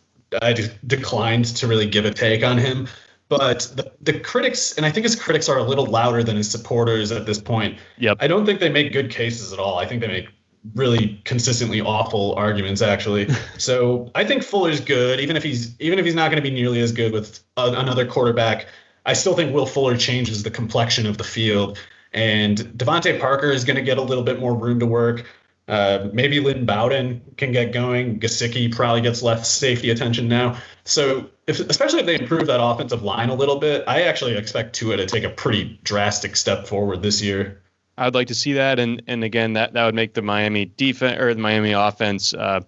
[0.42, 2.88] I just declined to really give a take on him.
[3.28, 6.50] But the, the critics, and I think his critics are a little louder than his
[6.50, 7.78] supporters at this point.
[7.98, 8.16] Yep.
[8.18, 9.78] I don't think they make good cases at all.
[9.78, 10.28] I think they make
[10.74, 13.28] really consistently awful arguments actually.
[13.58, 16.54] so I think Fuller's good, even if he's even if he's not going to be
[16.54, 18.66] nearly as good with a, another quarterback.
[19.06, 21.78] I still think Will Fuller changes the complexion of the field,
[22.12, 25.24] and DeVante Parker is going to get a little bit more room to work.
[25.68, 28.18] Uh, maybe Lynn Bowden can get going.
[28.18, 30.58] Gesicki probably gets less safety attention now.
[30.82, 34.74] So, if, especially if they improve that offensive line a little bit, I actually expect
[34.74, 37.59] Tua to take a pretty drastic step forward this year.
[38.00, 40.64] I would like to see that, and and again, that that would make the Miami
[40.64, 42.60] defense or the Miami offense uh,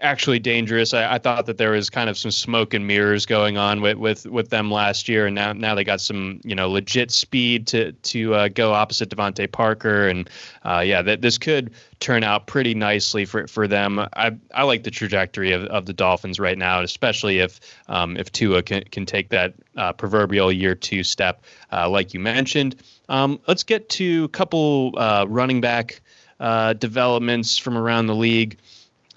[0.00, 0.94] actually dangerous.
[0.94, 3.96] I, I, thought that there was kind of some smoke and mirrors going on with
[3.96, 7.66] with with them last year, and now now they got some you know legit speed
[7.68, 10.30] to to uh, go opposite DeVante Parker, and
[10.64, 13.98] uh, yeah, that this could turn out pretty nicely for for them.
[13.98, 18.30] I I like the trajectory of, of the Dolphins right now, especially if um, if
[18.30, 22.76] Tua can can take that uh, proverbial year two step, uh, like you mentioned.
[23.08, 26.00] Um, let's get to a couple uh, running back
[26.40, 28.58] uh, developments from around the league.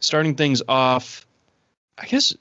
[0.02, 1.26] Starting things off,
[1.98, 2.36] I guess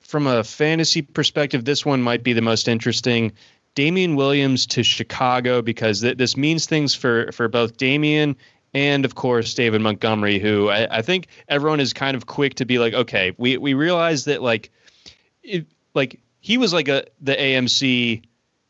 [0.00, 3.32] from a fantasy perspective, this one might be the most interesting.
[3.76, 8.36] Damien Williams to Chicago because th- this means things for for both Damien
[8.74, 12.64] and of course David Montgomery, who I, I, think everyone is kind of quick to
[12.64, 14.70] be like, okay, we we realize that like,
[15.42, 18.22] it, like he was like a the AMC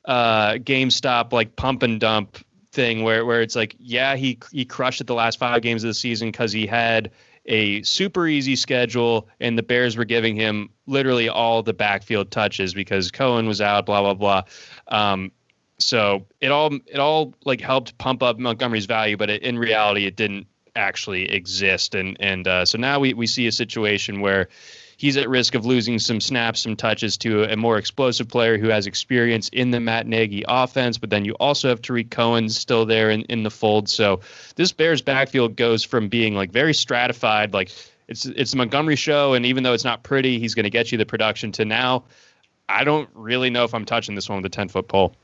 [0.04, 2.38] uh, GameStop like pump and dump
[2.72, 5.88] thing where where it's like, yeah, he he crushed it the last five games of
[5.88, 7.10] the season because he had
[7.50, 12.72] a super easy schedule and the Bears were giving him literally all the backfield touches
[12.72, 14.42] because Cohen was out, blah blah blah.
[14.88, 15.32] Um,
[15.78, 20.06] so it all it all like helped pump up Montgomery's value, but it, in reality,
[20.06, 20.46] it didn't
[20.76, 21.94] actually exist.
[21.94, 24.48] And and uh, so now we we see a situation where
[25.00, 28.68] he's at risk of losing some snaps, some touches to a more explosive player who
[28.68, 30.98] has experience in the Matt Nagy offense.
[30.98, 33.88] But then you also have Tarik Cohen still there in, in the fold.
[33.88, 34.20] So
[34.56, 37.70] this Bears backfield goes from being like very stratified, like
[38.08, 40.98] it's it's Montgomery show, and even though it's not pretty, he's going to get you
[40.98, 41.50] the production.
[41.52, 42.04] To now,
[42.68, 45.14] I don't really know if I'm touching this one with a 10 foot pole.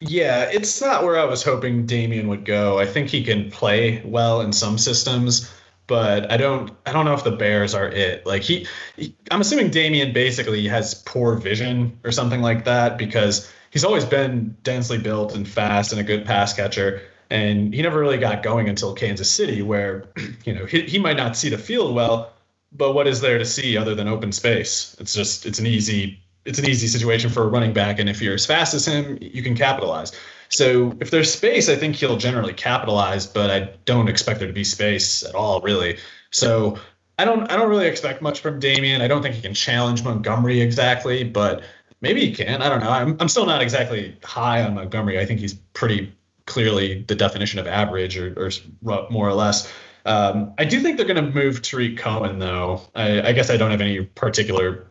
[0.00, 2.78] Yeah, it's not where I was hoping Damien would go.
[2.78, 5.52] I think he can play well in some systems,
[5.90, 8.24] but I don't I don't know if the Bears are it.
[8.24, 13.52] Like he, he I'm assuming Damien basically has poor vision or something like that because
[13.70, 17.02] he's always been densely built and fast and a good pass catcher.
[17.28, 20.04] And he never really got going until Kansas City, where,
[20.44, 22.32] you know, he, he might not see the field well,
[22.70, 24.94] but what is there to see other than open space?
[25.00, 28.22] It's just it's an easy it's an easy situation for a running back, and if
[28.22, 30.12] you're as fast as him, you can capitalize.
[30.50, 34.54] So if there's space, I think he'll generally capitalize, but I don't expect there to
[34.54, 35.98] be space at all, really.
[36.30, 36.78] So
[37.18, 39.00] I don't I don't really expect much from Damien.
[39.00, 41.62] I don't think he can challenge Montgomery exactly, but
[42.00, 42.62] maybe he can.
[42.62, 42.90] I don't know.
[42.90, 45.20] I'm I'm still not exactly high on Montgomery.
[45.20, 46.12] I think he's pretty
[46.46, 48.50] clearly the definition of average or, or
[49.10, 49.72] more or less.
[50.04, 52.80] Um, I do think they're going to move Tarik Cohen, though.
[52.94, 54.86] I, I, guess I don't have any particular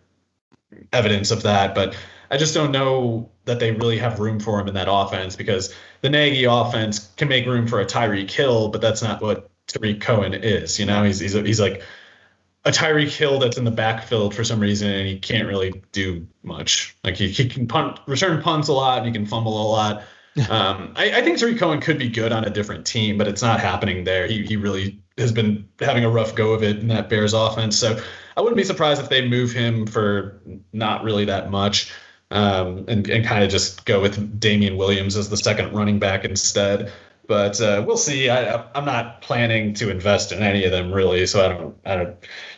[0.94, 1.96] evidence of that, but
[2.32, 5.74] I just don't know that they really have room for him in that offense because
[6.02, 10.02] the Nagy offense can make room for a Tyreek Hill, but that's not what Tarik
[10.02, 10.80] Cohen is.
[10.80, 11.82] You know, he's he's, a, he's like
[12.66, 16.28] a Tyreek Hill that's in the backfield for some reason, and he can't really do
[16.44, 16.96] much.
[17.04, 20.04] Like he, he can punt, return punts a lot, and he can fumble a lot.
[20.50, 23.42] um, I, I, think Tarik Cohen could be good on a different team, but it's
[23.42, 24.28] not happening there.
[24.28, 27.76] He he really has been having a rough go of it in that Bears offense.
[27.76, 28.00] So
[28.38, 31.92] I wouldn't be surprised if they move him for not really that much.
[32.32, 36.26] Um, and, and kind of just go with Damien Williams as the second running back
[36.26, 36.92] instead.
[37.26, 38.30] But uh, we'll see.
[38.30, 41.96] I, I'm not planning to invest in any of them really, so I don't I
[41.96, 42.16] don't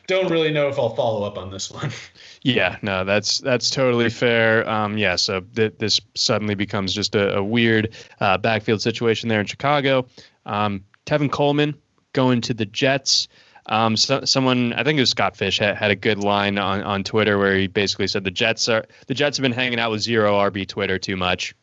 [0.08, 1.92] don't really know if I'll follow up on this one.
[2.44, 4.68] Yeah, no, that's that's totally fair.
[4.68, 9.40] Um, yeah, so th- this suddenly becomes just a, a weird uh, backfield situation there
[9.40, 10.08] in Chicago.
[10.48, 11.76] Um, Tevin Coleman
[12.14, 13.28] going to the Jets.
[13.72, 16.84] Um, so, someone, I think it was Scott Fish, had, had, a good line on,
[16.84, 19.92] on Twitter where he basically said the Jets are the Jets have been hanging out
[19.92, 21.56] with zero RB Twitter too much.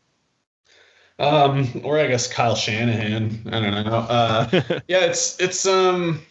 [1.18, 3.42] Um, or I guess Kyle Shanahan.
[3.52, 3.96] I don't know.
[3.96, 4.48] Uh,
[4.88, 6.22] yeah, it's it's um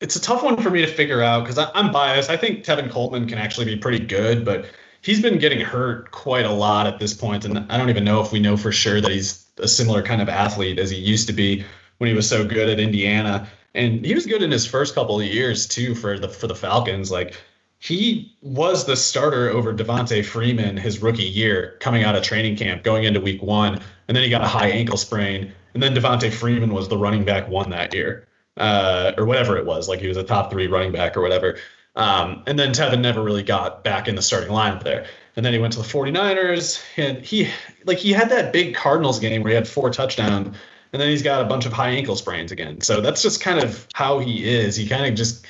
[0.00, 2.28] it's a tough one for me to figure out because I'm biased.
[2.28, 4.66] I think Tevin Coleman can actually be pretty good, but
[5.02, 8.20] he's been getting hurt quite a lot at this point, and I don't even know
[8.20, 11.28] if we know for sure that he's a similar kind of athlete as he used
[11.28, 11.64] to be
[11.98, 13.48] when he was so good at Indiana.
[13.74, 16.54] And he was good in his first couple of years too for the for the
[16.54, 17.10] Falcons.
[17.10, 17.34] Like
[17.78, 22.82] he was the starter over Devonta Freeman his rookie year, coming out of training camp,
[22.82, 26.32] going into week one, and then he got a high ankle sprain, and then Devonta
[26.32, 29.88] Freeman was the running back one that year uh, or whatever it was.
[29.88, 31.58] Like he was a top three running back or whatever.
[31.94, 35.06] Um, and then Tevin never really got back in the starting lineup there.
[35.36, 37.48] And then he went to the 49ers and he
[37.84, 40.56] like he had that big Cardinals game where he had four touchdowns
[40.92, 42.80] and then he's got a bunch of high ankle sprains again.
[42.80, 44.76] So that's just kind of how he is.
[44.76, 45.46] He kind of just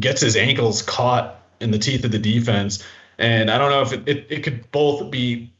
[0.00, 2.82] gets his ankles caught in the teeth of the defense.
[3.18, 5.52] And I don't know if it, it, it could both be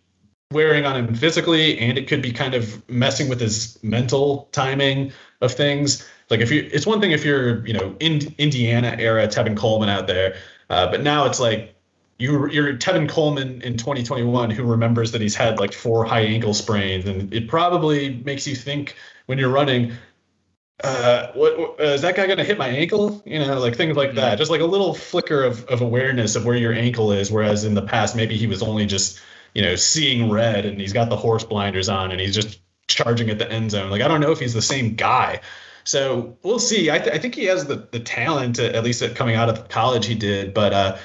[0.52, 5.12] wearing on him physically and it could be kind of messing with his mental timing
[5.40, 6.08] of things.
[6.30, 9.88] Like if you, it's one thing if you're, you know, in Indiana era Tevin Coleman
[9.88, 10.36] out there,
[10.70, 11.75] uh, but now it's like
[12.18, 16.54] you, you're Tevin Coleman in 2021 who remembers that he's had like four high ankle
[16.54, 18.96] sprains, and it probably makes you think
[19.26, 19.92] when you're running,
[20.82, 23.22] uh, what, uh, is that guy going to hit my ankle?
[23.26, 24.36] You know, like things like that.
[24.38, 27.30] Just like a little flicker of, of awareness of where your ankle is.
[27.30, 29.20] Whereas in the past, maybe he was only just,
[29.54, 33.30] you know, seeing red and he's got the horse blinders on and he's just charging
[33.30, 33.90] at the end zone.
[33.90, 35.40] Like I don't know if he's the same guy.
[35.84, 36.90] So we'll see.
[36.90, 39.68] I, th- I think he has the, the talent, at least at coming out of
[39.68, 40.52] college, he did.
[40.52, 40.98] But uh,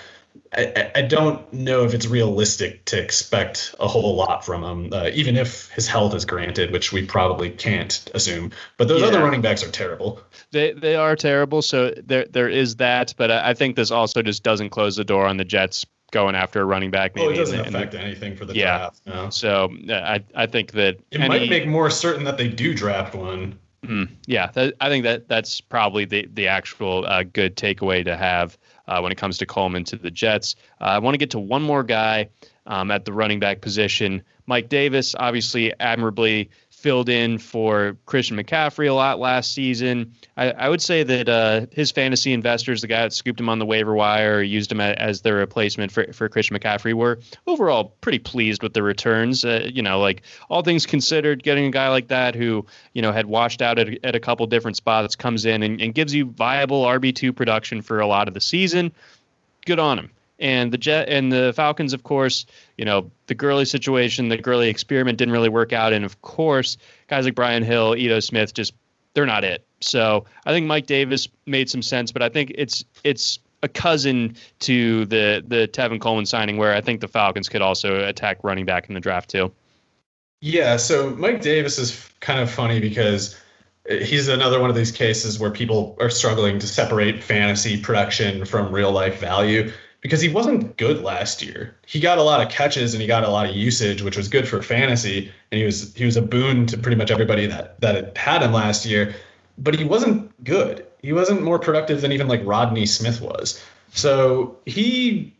[0.53, 5.09] I, I don't know if it's realistic to expect a whole lot from him, uh,
[5.13, 8.51] even if his health is granted, which we probably can't assume.
[8.77, 9.07] But those yeah.
[9.07, 10.21] other running backs are terrible.
[10.51, 11.61] They they are terrible.
[11.61, 13.13] So there there is that.
[13.15, 16.61] But I think this also just doesn't close the door on the Jets going after
[16.61, 17.15] a running back.
[17.15, 18.77] Maybe oh, it doesn't affect the, anything for the yeah.
[18.77, 19.01] draft.
[19.05, 19.29] No.
[19.29, 22.73] So uh, I I think that it any, might make more certain that they do
[22.73, 23.57] draft one.
[23.85, 28.57] Mm, yeah, I think that that's probably the the actual uh, good takeaway to have
[28.87, 30.55] uh, when it comes to Coleman to the Jets.
[30.79, 32.29] Uh, I want to get to one more guy
[32.67, 34.21] um, at the running back position.
[34.45, 36.51] Mike Davis, obviously admirably
[36.81, 40.13] filled in for Christian McCaffrey a lot last season.
[40.35, 43.59] I, I would say that uh, his fantasy investors, the guy that scooped him on
[43.59, 47.95] the waiver wire or used him as their replacement for, for Christian McCaffrey, were overall
[48.01, 49.45] pretty pleased with the returns.
[49.45, 53.11] Uh, you know, like all things considered, getting a guy like that who, you know,
[53.11, 56.25] had washed out at, at a couple different spots comes in and, and gives you
[56.25, 58.91] viable RB2 production for a lot of the season.
[59.65, 60.11] Good on him
[60.41, 62.45] and the Jet and the Falcons, of course,
[62.77, 66.77] you know the Gurley situation, the Gurley experiment didn't really work out, and of course,
[67.07, 68.73] guys like Brian Hill, Ito Smith just
[69.13, 69.65] they're not it.
[69.81, 74.35] So I think Mike Davis made some sense, but I think it's it's a cousin
[74.59, 78.65] to the the Tevin Coleman signing, where I think the Falcons could also attack running
[78.65, 79.51] back in the draft too.
[80.41, 83.39] Yeah, so Mike Davis is kind of funny because
[83.87, 88.71] he's another one of these cases where people are struggling to separate fantasy production from
[88.71, 89.71] real life value
[90.01, 91.75] because he wasn't good last year.
[91.85, 94.27] He got a lot of catches and he got a lot of usage, which was
[94.27, 97.79] good for fantasy, and he was he was a boon to pretty much everybody that
[97.81, 99.15] that had him last year.
[99.57, 100.85] But he wasn't good.
[101.01, 103.63] He wasn't more productive than even like Rodney Smith was.
[103.93, 105.33] So he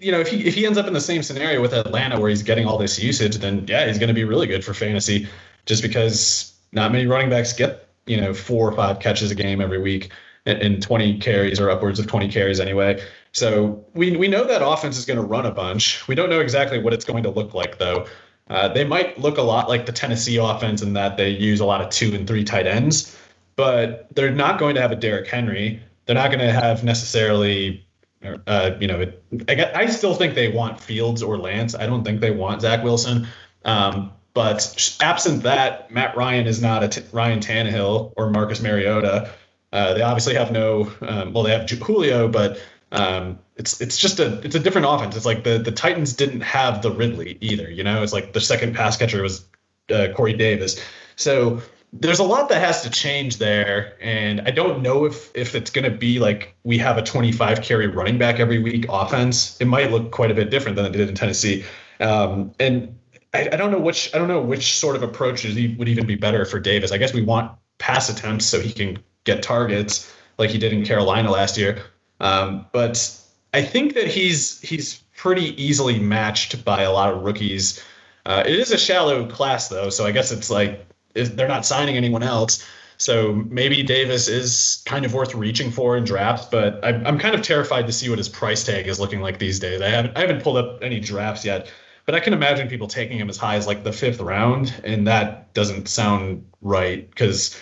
[0.00, 2.30] you know, if he if he ends up in the same scenario with Atlanta where
[2.30, 5.28] he's getting all this usage, then yeah, he's going to be really good for fantasy,
[5.66, 9.60] just because not many running backs get you know four or five catches a game
[9.60, 10.10] every week
[10.46, 13.02] and 20 carries or upwards of 20 carries anyway.
[13.32, 16.06] So we we know that offense is going to run a bunch.
[16.06, 18.06] We don't know exactly what it's going to look like though.
[18.48, 21.64] Uh, they might look a lot like the Tennessee offense in that they use a
[21.64, 23.16] lot of two and three tight ends,
[23.56, 25.82] but they're not going to have a Derrick Henry.
[26.04, 27.86] They're not going to have necessarily,
[28.46, 29.10] uh, you know,
[29.48, 31.74] I, I still think they want Fields or Lance.
[31.74, 33.26] I don't think they want Zach Wilson.
[33.64, 39.32] Um, but absent that, Matt Ryan is not a t- Ryan Tannehill or Marcus Mariota.
[39.74, 42.60] Uh, they obviously have no, um, well, they have Julio, but
[42.92, 45.16] um, it's it's just a it's a different offense.
[45.16, 47.68] It's like the the Titans didn't have the Ridley either.
[47.68, 49.44] You know, it's like the second pass catcher was
[49.90, 50.80] uh, Corey Davis.
[51.16, 51.60] So
[51.92, 55.72] there's a lot that has to change there, and I don't know if if it's
[55.72, 59.60] going to be like we have a 25 carry running back every week offense.
[59.60, 61.64] It might look quite a bit different than it did in Tennessee.
[61.98, 62.96] Um, and
[63.32, 66.14] I, I, don't know which I don't know which sort of approach would even be
[66.14, 66.92] better for Davis.
[66.92, 70.84] I guess we want pass attempts so he can get targets like he did in
[70.84, 71.82] Carolina last year.
[72.20, 73.20] Um, but
[73.52, 77.82] I think that he's he's pretty easily matched by a lot of rookies.
[78.26, 81.96] Uh, it is a shallow class though, so I guess it's like they're not signing
[81.96, 82.64] anyone else.
[82.96, 87.34] So maybe Davis is kind of worth reaching for in drafts, but I'm, I'm kind
[87.34, 89.80] of terrified to see what his price tag is looking like these days.
[89.80, 91.70] I haven't I haven't pulled up any drafts yet,
[92.06, 95.06] but I can imagine people taking him as high as like the fifth round, and
[95.06, 97.60] that doesn't sound right because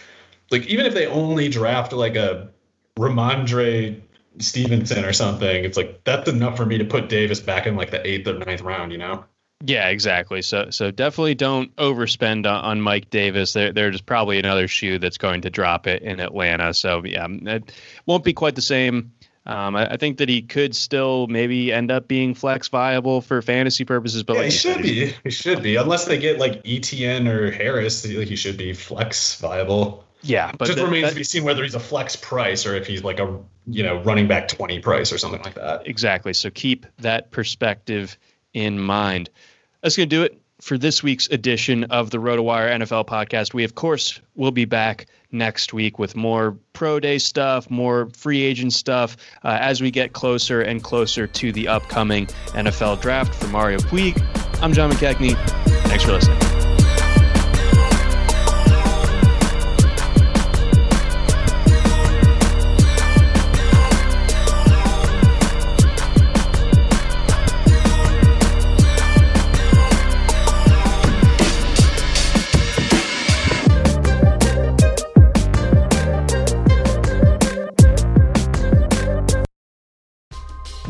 [0.53, 2.49] like even if they only draft like a
[2.97, 4.01] Rhamondre
[4.39, 7.91] Stevenson or something, it's like that's enough for me to put Davis back in like
[7.91, 9.25] the eighth or ninth round, you know?
[9.65, 10.43] Yeah, exactly.
[10.43, 13.53] So so definitely don't overspend on, on Mike Davis.
[13.53, 16.75] There, there's probably another shoe that's going to drop it in Atlanta.
[16.75, 17.73] So yeah, it
[18.07, 19.13] won't be quite the same.
[19.45, 23.43] Um, I, I, think that he could still maybe end up being flex viable for
[23.43, 25.15] fantasy purposes, but yeah, like he should be.
[25.25, 28.07] He should be, unless they get like ETN or Harris.
[28.07, 30.05] Like He should be flex viable.
[30.23, 32.75] Yeah, but just that, remains that, to be seen whether he's a flex price or
[32.75, 35.87] if he's like a you know running back twenty price or something like that.
[35.87, 36.33] Exactly.
[36.33, 38.17] So keep that perspective
[38.55, 39.31] in mind.
[39.83, 43.53] That's going to do it for this week's edition of the RotoWire NFL podcast.
[43.53, 48.43] We, of course, will be back next week with more pro day stuff, more free
[48.43, 53.35] agent stuff uh, as we get closer and closer to the upcoming NFL draft.
[53.35, 54.17] For Mario Puig,
[54.63, 55.37] I'm John McKechnie.
[55.89, 56.52] Thanks for listening.